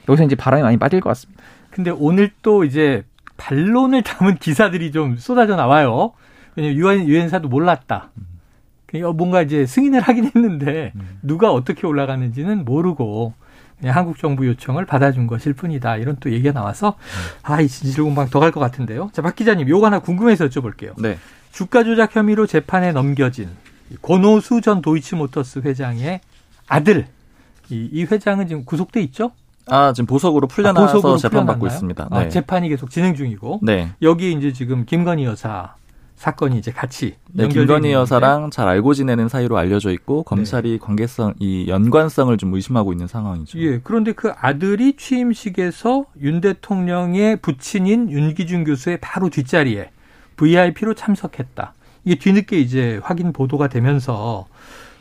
여기서 0.07 0.23
이제 0.23 0.35
바람이 0.35 0.63
많이 0.63 0.77
빠질 0.77 0.99
것 1.01 1.09
같습니다. 1.09 1.41
근데 1.71 1.91
오늘 1.91 2.31
또 2.41 2.63
이제 2.63 3.03
반론을 3.37 4.03
담은 4.03 4.37
기사들이 4.37 4.91
좀 4.91 5.17
쏟아져 5.17 5.55
나와요. 5.55 6.11
왜냐면 6.55 6.77
유엔, 6.77 7.07
유엔사도 7.07 7.47
몰랐다. 7.47 8.09
그러니까 8.85 9.13
뭔가 9.13 9.41
이제 9.41 9.65
승인을 9.65 10.01
하긴 10.01 10.25
했는데 10.35 10.93
누가 11.21 11.51
어떻게 11.51 11.85
올라가는지는 11.85 12.65
모르고 12.65 13.33
그냥 13.79 13.95
한국 13.95 14.17
정부 14.17 14.45
요청을 14.47 14.85
받아준 14.85 15.25
것일 15.27 15.53
뿐이다. 15.53 15.97
이런 15.97 16.17
또 16.19 16.31
얘기가 16.31 16.51
나와서 16.53 16.95
아, 17.43 17.61
이 17.61 17.67
진실 17.67 18.03
공방 18.03 18.27
더 18.29 18.39
갈 18.39 18.51
것 18.51 18.59
같은데요. 18.59 19.09
자, 19.13 19.21
박 19.21 19.35
기자님, 19.35 19.69
요거 19.69 19.85
하나 19.85 19.99
궁금해서 19.99 20.47
여쭤볼게요. 20.47 20.99
네. 21.01 21.17
주가 21.51 21.83
조작 21.83 22.15
혐의로 22.15 22.45
재판에 22.47 22.91
넘겨진 22.91 23.49
권오수 24.01 24.61
전 24.61 24.81
도이치모터스 24.81 25.59
회장의 25.59 26.21
아들 26.67 27.07
이, 27.69 27.89
이 27.91 28.03
회장은 28.03 28.47
지금 28.47 28.65
구속돼 28.65 29.01
있죠? 29.03 29.31
아, 29.67 29.93
지금 29.93 30.07
보석으로 30.07 30.47
풀려나서 30.47 30.87
아, 30.87 30.93
보석으로 30.93 31.17
재판받고 31.17 31.67
있습니다. 31.67 32.07
아, 32.09 32.19
네. 32.19 32.25
아, 32.25 32.29
재판이 32.29 32.69
계속 32.69 32.89
진행 32.89 33.15
중이고. 33.15 33.59
네. 33.61 33.91
여기 34.01 34.31
이제 34.33 34.51
지금 34.51 34.85
김건희 34.85 35.25
여사 35.25 35.75
사건이 36.15 36.57
이제 36.57 36.71
같이 36.71 37.15
네, 37.31 37.47
김건희 37.47 37.93
여사랑 37.93 38.51
잘 38.51 38.67
알고 38.67 38.93
지내는 38.93 39.29
사이로 39.29 39.57
알려져 39.57 39.89
있고 39.91 40.23
검찰이 40.23 40.71
네. 40.71 40.77
관계성 40.77 41.35
이 41.39 41.69
연관성을 41.69 42.35
좀 42.37 42.53
의심하고 42.53 42.91
있는 42.91 43.07
상황이죠. 43.07 43.57
예. 43.59 43.79
그런데 43.81 44.11
그 44.11 44.33
아들이 44.37 44.97
취임식에서 44.97 46.05
윤 46.21 46.41
대통령의 46.41 47.37
부친인 47.37 48.11
윤기준 48.11 48.65
교수의 48.65 48.97
바로 48.99 49.29
뒷자리에 49.29 49.91
VIP로 50.35 50.93
참석했다. 50.93 51.73
이게 52.05 52.17
뒤늦게 52.17 52.59
이제 52.59 52.99
확인 53.03 53.33
보도가 53.33 53.67
되면서 53.67 54.47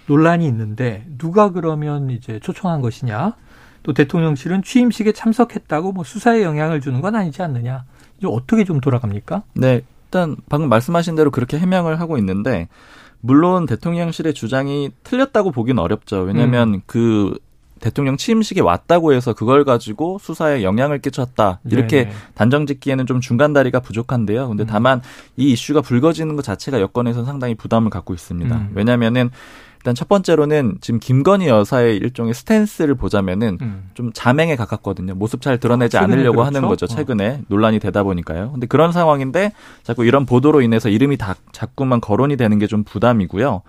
논란이 0.07 0.47
있는데 0.47 1.07
누가 1.19 1.51
그러면 1.51 2.11
이제 2.11 2.39
초청한 2.41 2.81
것이냐? 2.81 3.35
또 3.83 3.93
대통령실은 3.93 4.63
취임식에 4.63 5.13
참석했다고 5.13 5.93
뭐 5.93 6.05
수사에 6.05 6.43
영향을 6.43 6.81
주는 6.81 7.01
건 7.01 7.15
아니지 7.15 7.43
않느냐? 7.43 7.85
이제 8.19 8.27
어떻게 8.27 8.65
좀 8.65 8.81
돌아갑니까? 8.81 9.43
네. 9.55 9.83
일단 10.07 10.37
방금 10.49 10.69
말씀하신 10.71 11.15
대로 11.15 11.31
그렇게 11.31 11.59
해명을 11.59 12.01
하고 12.01 12.17
있는데 12.19 12.69
물론 13.21 13.67
대통령실의 13.67 14.35
주장이 14.35 14.91
틀렸다고 15.03 15.51
보기는 15.51 15.81
어렵죠. 15.83 16.21
왜냐하면 16.21 16.75
음. 16.75 16.81
그 16.87 17.39
대통령 17.81 18.17
취임식에 18.17 18.61
왔다고 18.61 19.13
해서 19.13 19.33
그걸 19.33 19.65
가지고 19.65 20.19
수사에 20.21 20.63
영향을 20.63 21.01
끼쳤다. 21.01 21.61
이렇게 21.65 22.05
네네. 22.05 22.15
단정 22.35 22.67
짓기에는 22.67 23.07
좀 23.07 23.21
중간 23.21 23.53
다리가 23.53 23.81
부족한데요. 23.81 24.49
근데 24.49 24.65
음. 24.65 24.67
다만 24.67 25.01
이 25.37 25.53
이슈가 25.53 25.81
불거지는 25.81 26.37
것 26.37 26.43
자체가 26.43 26.81
여권에서 26.81 27.25
상당히 27.25 27.55
부담을 27.55 27.91
갖고 27.91 28.15
있습니다. 28.15 28.55
음. 28.55 28.71
왜냐면은 28.75 29.31
일단 29.79 29.95
첫 29.95 30.09
번째로는 30.09 30.79
지금 30.81 30.99
김건희 30.99 31.47
여사의 31.47 31.97
일종의 31.99 32.35
스탠스를 32.35 32.97
보자면은 32.97 33.59
음. 33.63 33.91
좀 33.95 34.11
자맹에 34.13 34.57
가깝거든요. 34.57 35.15
모습 35.15 35.41
잘 35.41 35.59
드러내지 35.59 35.97
아, 35.99 36.03
않으려고 36.03 36.39
그렇죠? 36.39 36.47
하는 36.47 36.69
거죠. 36.69 36.85
어. 36.85 36.89
최근에 36.89 37.29
어. 37.29 37.41
논란이 37.47 37.79
되다 37.79 38.03
보니까요. 38.03 38.51
근데 38.51 38.67
그런 38.67 38.91
상황인데 38.91 39.53
자꾸 39.85 40.05
이런 40.05 40.27
보도로 40.27 40.63
인해서 40.63 40.89
이름이 40.89 41.17
다 41.17 41.37
자꾸만 41.53 42.01
거론이 42.01 42.37
되는 42.37 42.59
게 42.59 42.67
좀 42.67 42.83
부담이고요. 42.85 43.63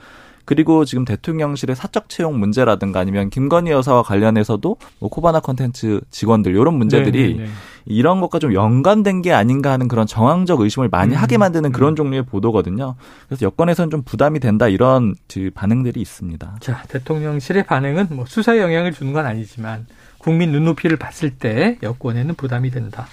그리고 0.50 0.84
지금 0.84 1.06
대통령실의 1.06 1.76
사적 1.76 2.10
채용 2.10 2.40
문제라든가 2.40 3.00
아니면 3.00 3.30
김건희 3.30 3.70
여사와 3.70 4.02
관련해서도 4.02 4.78
뭐 4.98 5.10
코바나 5.12 5.42
컨텐츠 5.42 6.02
직원들 6.10 6.54
이런 6.54 6.74
문제들이 6.74 7.22
네네네. 7.22 7.38
네, 7.38 7.46
네. 7.46 7.50
이런 7.86 8.20
것과 8.20 8.40
좀 8.40 8.56
연관된 8.56 9.22
게 9.22 9.32
아닌가 9.32 9.72
하는 9.72 9.88
그런 9.88 10.08
정황적 10.08 10.62
의심을 10.62 10.90
많이 10.90 11.14
음. 11.14 11.22
하게 11.22 11.38
만드는 11.38 11.72
그런 11.72 11.94
음. 11.94 11.96
종류의 11.96 12.24
보도거든요. 12.26 12.96
그래서 13.28 13.46
여권에서는 13.46 13.92
좀 13.92 14.02
부담이 14.02 14.40
된다 14.40 14.68
이런 14.68 15.14
반응들이 15.54 16.02
있습니다. 16.02 16.56
자, 16.62 16.82
대통령실의 16.88 17.68
반응은 17.68 18.08
뭐 18.10 18.26
수사에 18.26 18.60
영향을 18.60 18.92
주는 18.92 19.14
건 19.14 19.28
아니지만 19.28 19.86
국민 20.18 20.52
눈높이를 20.52 20.98
봤을 20.98 21.30
때 21.30 21.78
여권에는 21.84 22.34
부담이 22.34 22.72
된다. 22.72 23.06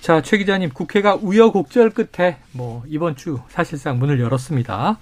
자, 0.00 0.22
최 0.22 0.38
기자님, 0.38 0.70
국회가 0.70 1.16
우여곡절 1.16 1.90
끝에 1.90 2.36
뭐 2.52 2.84
이번 2.86 3.16
주 3.16 3.40
사실상 3.48 3.98
문을 3.98 4.20
열었습니다. 4.20 4.98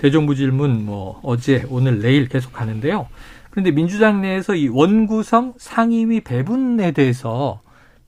대정부 0.00 0.34
질문 0.34 0.86
뭐 0.86 1.20
어제 1.22 1.64
오늘 1.68 2.00
내일 2.00 2.26
계속 2.26 2.58
하는데요. 2.58 3.06
그런데 3.50 3.70
민주당 3.70 4.22
내에서 4.22 4.54
이 4.54 4.68
원구성 4.68 5.54
상임위 5.58 6.22
배분에 6.22 6.92
대해서 6.92 7.60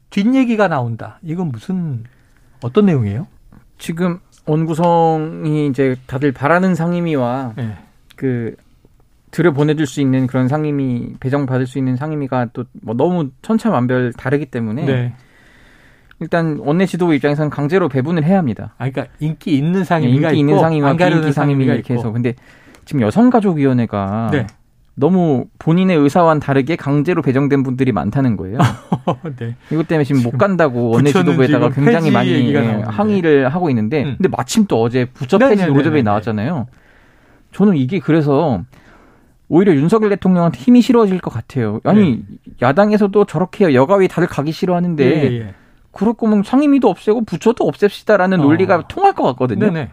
뒷얘기가 0.08 0.68
나온다. 0.68 1.18
이건 1.22 1.48
무슨 1.48 2.04
어떤 2.62 2.86
내용이에요? 2.86 3.26
지금 3.76 4.20
원구성이 4.46 5.66
이제 5.66 5.96
다들 6.06 6.32
바라는 6.32 6.74
상임위와 6.74 7.54
네. 7.56 7.76
그 8.16 8.56
들여 9.30 9.52
보내줄 9.52 9.86
수 9.86 10.00
있는 10.00 10.26
그런 10.26 10.48
상임위 10.48 11.16
배정 11.20 11.44
받을 11.44 11.66
수 11.66 11.78
있는 11.78 11.96
상임위가 11.96 12.46
또 12.52 12.64
뭐 12.80 12.94
너무 12.94 13.30
천차만별 13.42 14.14
다르기 14.14 14.46
때문에 14.46 14.84
네. 14.86 15.14
일단 16.22 16.58
원내 16.60 16.86
지도부 16.86 17.14
입장에서는 17.14 17.50
강제로 17.50 17.88
배분을 17.88 18.24
해야 18.24 18.38
합니다. 18.38 18.74
아, 18.78 18.88
그러니까 18.88 19.14
인기 19.20 19.56
있는 19.56 19.84
상임위가 19.84 20.30
인기 20.30 20.40
있는 20.40 20.58
상임위와 20.58 20.96
비인기 20.96 21.32
상임위 21.32 21.64
이렇게 21.64 21.94
해서 21.94 22.10
근데 22.10 22.34
지금 22.84 23.02
여성가족위원회가 23.02 24.30
네. 24.32 24.46
너무 24.94 25.46
본인의 25.58 25.96
의사와는 25.96 26.40
다르게 26.40 26.76
강제로 26.76 27.22
배정된 27.22 27.62
분들이 27.62 27.92
많다는 27.92 28.36
거예요. 28.36 28.58
네. 29.38 29.56
이것 29.70 29.88
때문에 29.88 30.04
지금, 30.04 30.20
지금 30.20 30.30
못 30.30 30.38
간다고 30.38 30.90
원내 30.90 31.12
지도부에다가 31.12 31.70
굉장히 31.70 32.10
많이 32.10 32.54
항의를 32.84 33.48
하고 33.48 33.70
있는데, 33.70 34.04
음. 34.04 34.14
근데 34.18 34.28
마침 34.28 34.66
또 34.66 34.82
어제 34.82 35.06
부처 35.06 35.38
네, 35.38 35.48
폐지 35.48 35.66
노조법이 35.66 36.02
나왔잖아요. 36.02 36.66
저는 37.52 37.76
이게 37.76 38.00
그래서 38.00 38.62
오히려 39.48 39.74
윤석열 39.74 40.10
대통령한테 40.10 40.58
힘이 40.58 40.80
실어질 40.80 41.18
것 41.20 41.30
같아요. 41.30 41.80
아니 41.84 42.24
네. 42.26 42.38
야당에서도 42.62 43.26
저렇게 43.26 43.74
여가위 43.74 44.08
다들 44.08 44.26
가기 44.26 44.50
싫어하는데 44.50 45.04
예, 45.04 45.40
예. 45.40 45.54
예. 45.92 45.98
그럴 45.98 46.14
거면 46.14 46.42
상임위도 46.42 46.88
없애고 46.88 47.24
부처도 47.24 47.64
없앱시다라는 47.64 48.40
어. 48.40 48.42
논리가 48.42 48.88
통할 48.88 49.12
것 49.12 49.24
같거든요. 49.24 49.66
네네. 49.66 49.90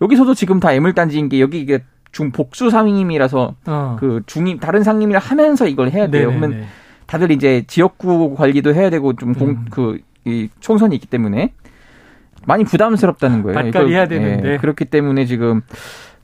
여기서도 0.00 0.34
지금 0.34 0.60
다 0.60 0.72
애물단지인 0.72 1.28
게 1.28 1.40
여기 1.40 1.60
이게 1.60 1.84
중 2.12 2.30
복수 2.30 2.70
상임이라서 2.70 3.54
어. 3.66 3.96
그 3.98 4.22
중임 4.26 4.58
다른 4.58 4.82
상임을 4.82 5.18
하면서 5.18 5.66
이걸 5.66 5.90
해야 5.90 6.08
돼요. 6.08 6.30
네네네. 6.30 6.46
그러면 6.46 6.66
다들 7.06 7.30
이제 7.30 7.64
지역구 7.66 8.34
관리도 8.34 8.74
해야 8.74 8.90
되고 8.90 9.12
좀그이 9.14 10.02
음. 10.26 10.48
총선이 10.60 10.94
있기 10.96 11.06
때문에 11.06 11.52
많이 12.46 12.64
부담스럽다는 12.64 13.42
거예요. 13.42 13.54
발깔이 13.54 13.92
해야 13.92 14.06
되는데 14.06 14.48
네, 14.50 14.56
그렇기 14.58 14.86
때문에 14.86 15.26
지금 15.26 15.62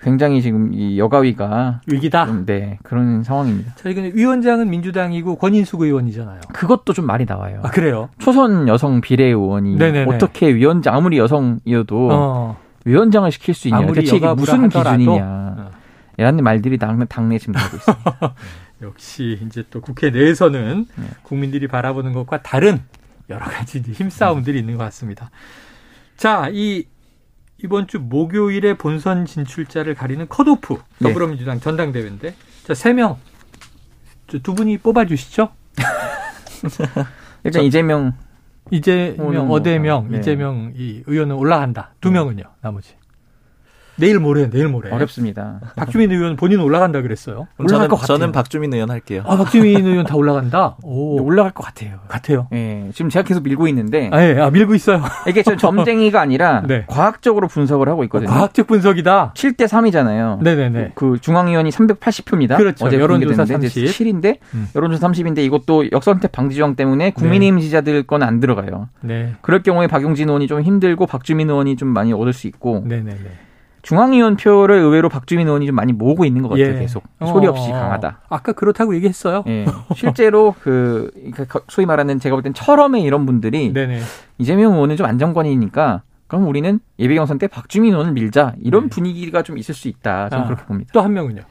굉장히 0.02 0.40
지금 0.40 0.72
이 0.72 0.98
여가위가 0.98 1.82
위기다. 1.86 2.26
좀, 2.26 2.46
네 2.46 2.78
그런 2.82 3.22
상황입니다. 3.22 3.74
자, 3.76 3.88
이근 3.88 4.12
위원장은 4.14 4.70
민주당이고 4.70 5.36
권인숙 5.36 5.82
의원이잖아요. 5.82 6.40
그것도 6.52 6.92
좀 6.92 7.06
말이 7.06 7.26
나와요. 7.26 7.60
아 7.62 7.70
그래요? 7.70 8.08
초선 8.18 8.66
여성 8.68 9.00
비례의원이 9.00 9.76
네네네. 9.76 10.14
어떻게 10.14 10.54
위원장 10.54 10.94
아무리 10.94 11.18
여성이어도 11.18 12.08
어. 12.12 12.56
위원장을 12.84 13.30
시킬 13.30 13.54
수 13.54 13.68
있냐? 13.68 13.86
대체 13.92 14.16
이게 14.16 14.32
무슨 14.34 14.68
기준이냐? 14.68 15.22
어. 15.22 15.70
이런 16.16 16.36
말들이 16.36 16.76
당내, 16.78 17.04
당내 17.06 17.38
지금 17.38 17.52
나오고 17.52 17.76
있습니다. 17.76 18.34
역시 18.82 19.38
이제 19.46 19.64
또 19.70 19.80
국회 19.80 20.10
내에서는 20.10 20.86
네. 20.96 21.04
국민들이 21.22 21.66
바라보는 21.66 22.12
것과 22.12 22.42
다른 22.42 22.80
여러 23.28 23.44
가지 23.44 23.80
힘싸움들이 23.80 24.58
있는 24.58 24.76
것 24.76 24.84
같습니다. 24.84 25.30
자, 26.16 26.48
이 26.52 26.84
이번 27.62 27.86
주 27.86 27.98
목요일에 27.98 28.74
본선 28.74 29.26
진출자를 29.26 29.94
가리는 29.94 30.26
컷오프 30.28 30.74
네. 30.98 31.08
더불어민주당 31.08 31.56
네. 31.56 31.60
전당대회인데 31.62 32.34
자, 32.64 32.74
세 32.74 32.92
명. 32.92 33.18
두 34.42 34.54
분이 34.54 34.78
뽑아 34.78 35.06
주시죠. 35.06 35.48
일단 37.42 37.64
이재명 37.64 38.12
이재명, 38.70 39.50
어대명, 39.50 40.08
네. 40.10 40.18
이재명 40.18 40.72
이 40.76 41.02
의원은 41.06 41.34
올라간다. 41.34 41.94
두 42.00 42.10
네. 42.10 42.14
명은요. 42.14 42.44
나머지. 42.60 42.94
내일 44.00 44.18
모레, 44.18 44.48
내일 44.50 44.68
모레. 44.68 44.90
어렵습니다. 44.90 45.60
박주민 45.76 46.10
의원 46.12 46.36
본인 46.36 46.60
올라간다 46.60 47.02
그랬어요. 47.02 47.48
올라갈 47.58 47.68
저는, 47.68 47.88
것 47.88 47.96
같아요. 47.96 48.18
저는 48.18 48.32
박주민 48.32 48.72
의원 48.72 48.90
할게요. 48.90 49.22
아, 49.26 49.36
박주민 49.36 49.84
의원 49.84 50.06
다 50.06 50.14
올라간다? 50.16 50.76
오. 50.82 51.20
올라갈 51.22 51.52
것 51.52 51.64
같아요. 51.64 51.98
같아요. 52.08 52.46
예. 52.52 52.90
지금 52.94 53.10
제가 53.10 53.24
계속 53.24 53.42
밀고 53.42 53.68
있는데. 53.68 54.08
아, 54.12 54.22
예. 54.22 54.38
아, 54.40 54.50
밀고 54.50 54.74
있어요. 54.74 55.02
이게 55.28 55.42
저 55.42 55.56
점쟁이가 55.56 56.20
아니라 56.20 56.62
네. 56.66 56.84
과학적으로 56.86 57.48
분석을 57.48 57.88
하고 57.88 58.04
있거든요. 58.04 58.30
어, 58.30 58.34
과학적 58.34 58.66
분석이다. 58.68 59.32
7대 59.34 59.66
3이잖아요. 59.66 60.40
네네네. 60.42 60.92
그, 60.94 61.12
그 61.14 61.20
중앙위원이 61.20 61.70
380표입니다. 61.70 62.56
그렇죠. 62.56 62.86
어제 62.86 62.98
여론조사 62.98 63.44
30. 63.44 63.86
7인데 63.86 64.38
음. 64.54 64.68
여론조사 64.74 65.08
30인데 65.08 65.38
이것도 65.38 65.90
역선택 65.90 66.30
방지 66.32 66.56
조항 66.56 66.76
때문에 66.76 67.10
국민의힘 67.10 67.56
네. 67.56 67.60
지지자들 67.62 68.04
건 68.04 68.20
안 68.20 68.38
들어가요. 68.38 68.88
네. 69.00 69.32
그럴 69.40 69.62
경우에 69.62 69.86
박용진 69.86 70.28
의원이 70.28 70.46
좀 70.46 70.60
힘들고 70.60 71.06
박주민 71.06 71.48
의원이 71.48 71.76
좀 71.76 71.88
많이 71.88 72.12
얻을 72.12 72.34
수 72.34 72.46
있고. 72.48 72.84
네네네. 72.86 73.16
중앙위원 73.82 74.36
표를 74.36 74.76
의외로 74.76 75.08
박주민 75.08 75.46
의원이 75.46 75.66
좀 75.66 75.74
많이 75.74 75.92
모으고 75.92 76.24
있는 76.24 76.42
것 76.42 76.50
같아요. 76.50 76.74
예. 76.74 76.78
계속 76.80 77.02
소리 77.26 77.46
없이 77.46 77.70
어. 77.70 77.74
강하다. 77.74 78.20
아까 78.28 78.52
그렇다고 78.52 78.94
얘기했어요. 78.94 79.44
예. 79.48 79.64
실제로 79.96 80.54
그 80.60 81.10
소위 81.68 81.86
말하는 81.86 82.18
제가 82.18 82.36
볼 82.36 82.42
땐 82.42 82.52
철험의 82.54 83.02
이런 83.02 83.26
분들이 83.26 83.72
네네. 83.72 84.00
이재명 84.38 84.74
의원은 84.74 84.96
좀 84.96 85.06
안정권이니까 85.06 86.02
그럼 86.26 86.46
우리는 86.46 86.78
예비 86.98 87.14
경선 87.16 87.38
때 87.38 87.46
박주민 87.48 87.92
의원을 87.92 88.12
밀자 88.12 88.54
이런 88.62 88.84
네. 88.84 88.88
분위기가 88.90 89.42
좀 89.42 89.58
있을 89.58 89.74
수 89.74 89.88
있다. 89.88 90.28
저는 90.28 90.44
아, 90.44 90.46
그렇게 90.46 90.64
봅니다. 90.64 90.90
또 90.92 91.00
한 91.02 91.12
명은요? 91.12 91.42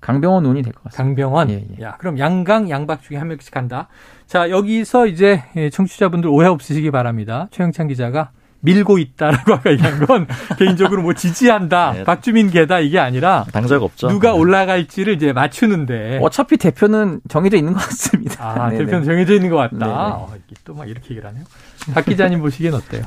강병원 0.00 0.44
의원이 0.44 0.60
될 0.62 0.72
것 0.74 0.82
같습니다. 0.84 1.02
강병원. 1.02 1.50
예, 1.50 1.66
예. 1.78 1.82
야, 1.82 1.96
그럼 1.98 2.18
양강 2.18 2.68
양박 2.68 3.00
중에 3.02 3.16
한 3.16 3.28
명씩 3.28 3.54
간다. 3.54 3.88
자, 4.26 4.50
여기서 4.50 5.06
이제 5.06 5.42
청취자분들 5.72 6.28
오해 6.28 6.46
없으시기 6.46 6.90
바랍니다. 6.90 7.48
최영찬 7.50 7.88
기자가 7.88 8.30
밀고 8.64 8.98
있다라고 8.98 9.54
아까 9.54 9.70
얘기한 9.70 10.04
건 10.06 10.26
개인적으로 10.58 11.02
뭐 11.02 11.12
지지한다, 11.12 11.92
네. 11.92 12.04
박주민 12.04 12.50
개다 12.50 12.80
이게 12.80 12.98
아니라 12.98 13.44
당적 13.52 13.82
없죠. 13.82 14.08
누가 14.08 14.32
네. 14.32 14.38
올라갈지를 14.38 15.14
이제 15.14 15.32
맞추는데 15.32 16.20
어차피 16.22 16.56
대표는 16.56 17.20
정해져 17.28 17.56
있는 17.56 17.74
것 17.74 17.80
같습니다. 17.80 18.44
아, 18.44 18.70
네네. 18.70 18.84
대표는 18.84 19.04
정해져 19.04 19.34
있는 19.34 19.50
것 19.50 19.56
같다. 19.56 19.86
어, 19.86 20.32
또막 20.64 20.88
이렇게 20.88 21.10
얘기를 21.10 21.28
하네요. 21.28 21.44
박 21.92 22.04
기자님 22.04 22.40
보시기엔 22.40 22.74
어때요? 22.74 23.04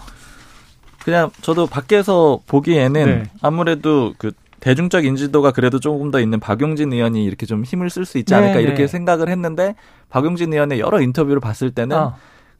그냥 1.04 1.32
저도 1.42 1.68
밖에서 1.68 2.40
보기에는 2.48 3.06
네. 3.06 3.24
아무래도 3.42 4.14
그 4.18 4.32
대중적 4.60 5.06
인지도가 5.06 5.52
그래도 5.52 5.80
조금 5.80 6.12
더 6.12 6.20
있는 6.20 6.40
박용진 6.40 6.92
의원이 6.92 7.24
이렇게 7.24 7.46
좀 7.46 7.64
힘을 7.64 7.90
쓸 7.90 8.06
수 8.06 8.18
있지 8.18 8.36
않을까 8.36 8.56
네, 8.56 8.62
이렇게 8.64 8.84
네. 8.84 8.88
생각을 8.88 9.30
했는데 9.30 9.76
박용진 10.10 10.52
의원의 10.52 10.80
여러 10.80 11.00
인터뷰를 11.00 11.40
봤을 11.40 11.72
때는 11.72 11.96
어. 11.96 12.18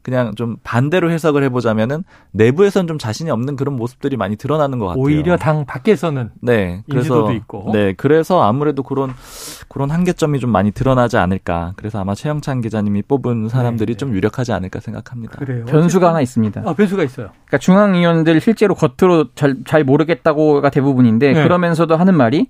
그냥 0.08 0.34
좀 0.36 0.56
반대로 0.64 1.10
해석을 1.10 1.42
해보자면은 1.44 2.02
내부에선 2.30 2.86
좀 2.86 2.96
자신이 2.96 3.30
없는 3.30 3.56
그런 3.56 3.76
모습들이 3.76 4.16
많이 4.16 4.36
드러나는 4.36 4.78
것 4.78 4.86
같아요. 4.86 5.02
오히려 5.02 5.36
당 5.36 5.66
밖에서는 5.66 6.30
네, 6.40 6.82
그래서 6.88 7.30
있고. 7.30 7.68
네, 7.74 7.92
그래서 7.92 8.40
아무래도 8.40 8.82
그런 8.82 9.12
그런 9.68 9.90
한계점이 9.90 10.40
좀 10.40 10.48
많이 10.50 10.70
드러나지 10.70 11.18
않을까. 11.18 11.74
그래서 11.76 12.00
아마 12.00 12.14
최영찬 12.14 12.62
기자님이 12.62 13.02
뽑은 13.02 13.50
사람들이 13.50 13.92
네, 13.92 13.92
네. 13.92 13.98
좀 13.98 14.14
유력하지 14.14 14.52
않을까 14.52 14.80
생각합니다. 14.80 15.36
그래요. 15.36 15.66
변수가 15.66 16.08
하나 16.08 16.22
있습니다. 16.22 16.62
아, 16.64 16.72
변수가 16.72 17.04
있어요. 17.04 17.28
그러니까 17.44 17.58
중앙위원들 17.58 18.40
실제로 18.40 18.74
겉으로 18.74 19.34
잘, 19.34 19.56
잘 19.66 19.84
모르겠다고가 19.84 20.70
대부분인데 20.70 21.34
네. 21.34 21.42
그러면서도 21.42 21.96
하는 21.96 22.16
말이 22.16 22.46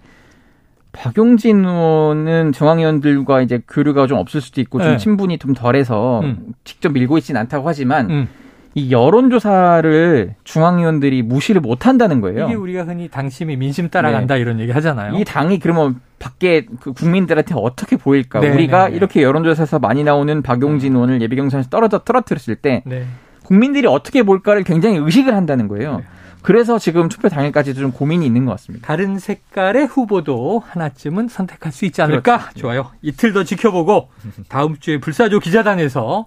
박용진 0.93 1.65
의원은 1.65 2.53
중앙위원들과 2.53 3.43
이제 3.43 3.61
교류가 3.69 4.07
좀 4.07 4.19
없을 4.19 4.41
수도 4.41 4.61
있고 4.61 4.81
좀 4.81 4.93
네. 4.93 4.97
친분이 4.97 5.39
좀 5.39 5.55
덜해서 5.55 6.21
음. 6.21 6.55
직접 6.65 6.93
밀고 6.93 7.19
있지는 7.19 7.41
않다고 7.43 7.69
하지만 7.69 8.11
음. 8.11 8.29
이 8.75 8.93
여론조사를 8.93 10.35
중앙위원들이 10.45 11.23
무시를 11.23 11.61
못한다는 11.61 12.21
거예요. 12.21 12.47
이게 12.47 12.55
우리가 12.55 12.85
흔히 12.85 13.09
당심이 13.09 13.57
민심 13.57 13.89
따라간다 13.89 14.35
네. 14.35 14.41
이런 14.41 14.61
얘기 14.61 14.73
하잖아요. 14.73 15.17
이 15.17 15.25
당이 15.25 15.59
그러면 15.59 16.01
밖에 16.19 16.67
그 16.81 16.93
국민들한테 16.93 17.55
어떻게 17.57 17.97
보일까? 17.97 18.41
네, 18.41 18.51
우리가 18.51 18.85
네, 18.85 18.91
네. 18.91 18.97
이렇게 18.97 19.23
여론조사에서 19.23 19.79
많이 19.79 20.05
나오는 20.05 20.43
박용진 20.43 20.95
의원을 20.95 21.23
예비경선에서 21.23 21.71
떨어져 21.71 21.99
떨어뜨렸을 21.99 22.57
때 22.57 22.83
네. 22.87 23.05
국민들이 23.45 23.87
어떻게 23.87 24.23
볼까를 24.23 24.63
굉장히 24.63 24.99
의식을 24.99 25.35
한다는 25.35 25.69
거예요. 25.69 26.03
네. 26.39 26.43
그래서 26.43 26.79
지금 26.79 27.09
투표 27.09 27.29
당일까지도 27.29 27.81
좀 27.81 27.93
고민이 27.93 28.25
있는 28.25 28.45
것 28.45 28.53
같습니다. 28.53 28.87
다른 28.87 29.19
색깔의 29.19 29.87
후보도 29.87 30.63
하나쯤은 30.67 31.29
선택할 31.29 31.73
수 31.73 31.85
있지 31.85 32.01
않을까? 32.03 32.39
그렇죠. 32.39 32.59
좋아요. 32.59 32.91
이틀 33.03 33.33
더 33.33 33.45
지켜보고 33.45 34.09
다음 34.49 34.79
주에 34.79 34.99
불사조 34.99 35.41
기자단에서 35.41 36.27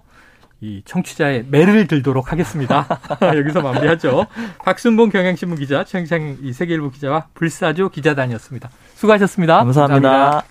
이 0.60 0.80
청취자의 0.84 1.46
매를 1.48 1.88
들도록 1.88 2.30
하겠습니다. 2.30 2.86
여기서 3.20 3.62
마무리하죠. 3.62 4.26
박순봉 4.64 5.10
경향신문 5.10 5.58
기자, 5.58 5.82
최영창 5.82 6.38
이 6.40 6.52
세계일보 6.52 6.90
기자와 6.90 7.26
불사조 7.34 7.88
기자단이었습니다. 7.88 8.70
수고하셨습니다 8.94 9.56
감사합니다. 9.56 10.08
감사합니다. 10.08 10.40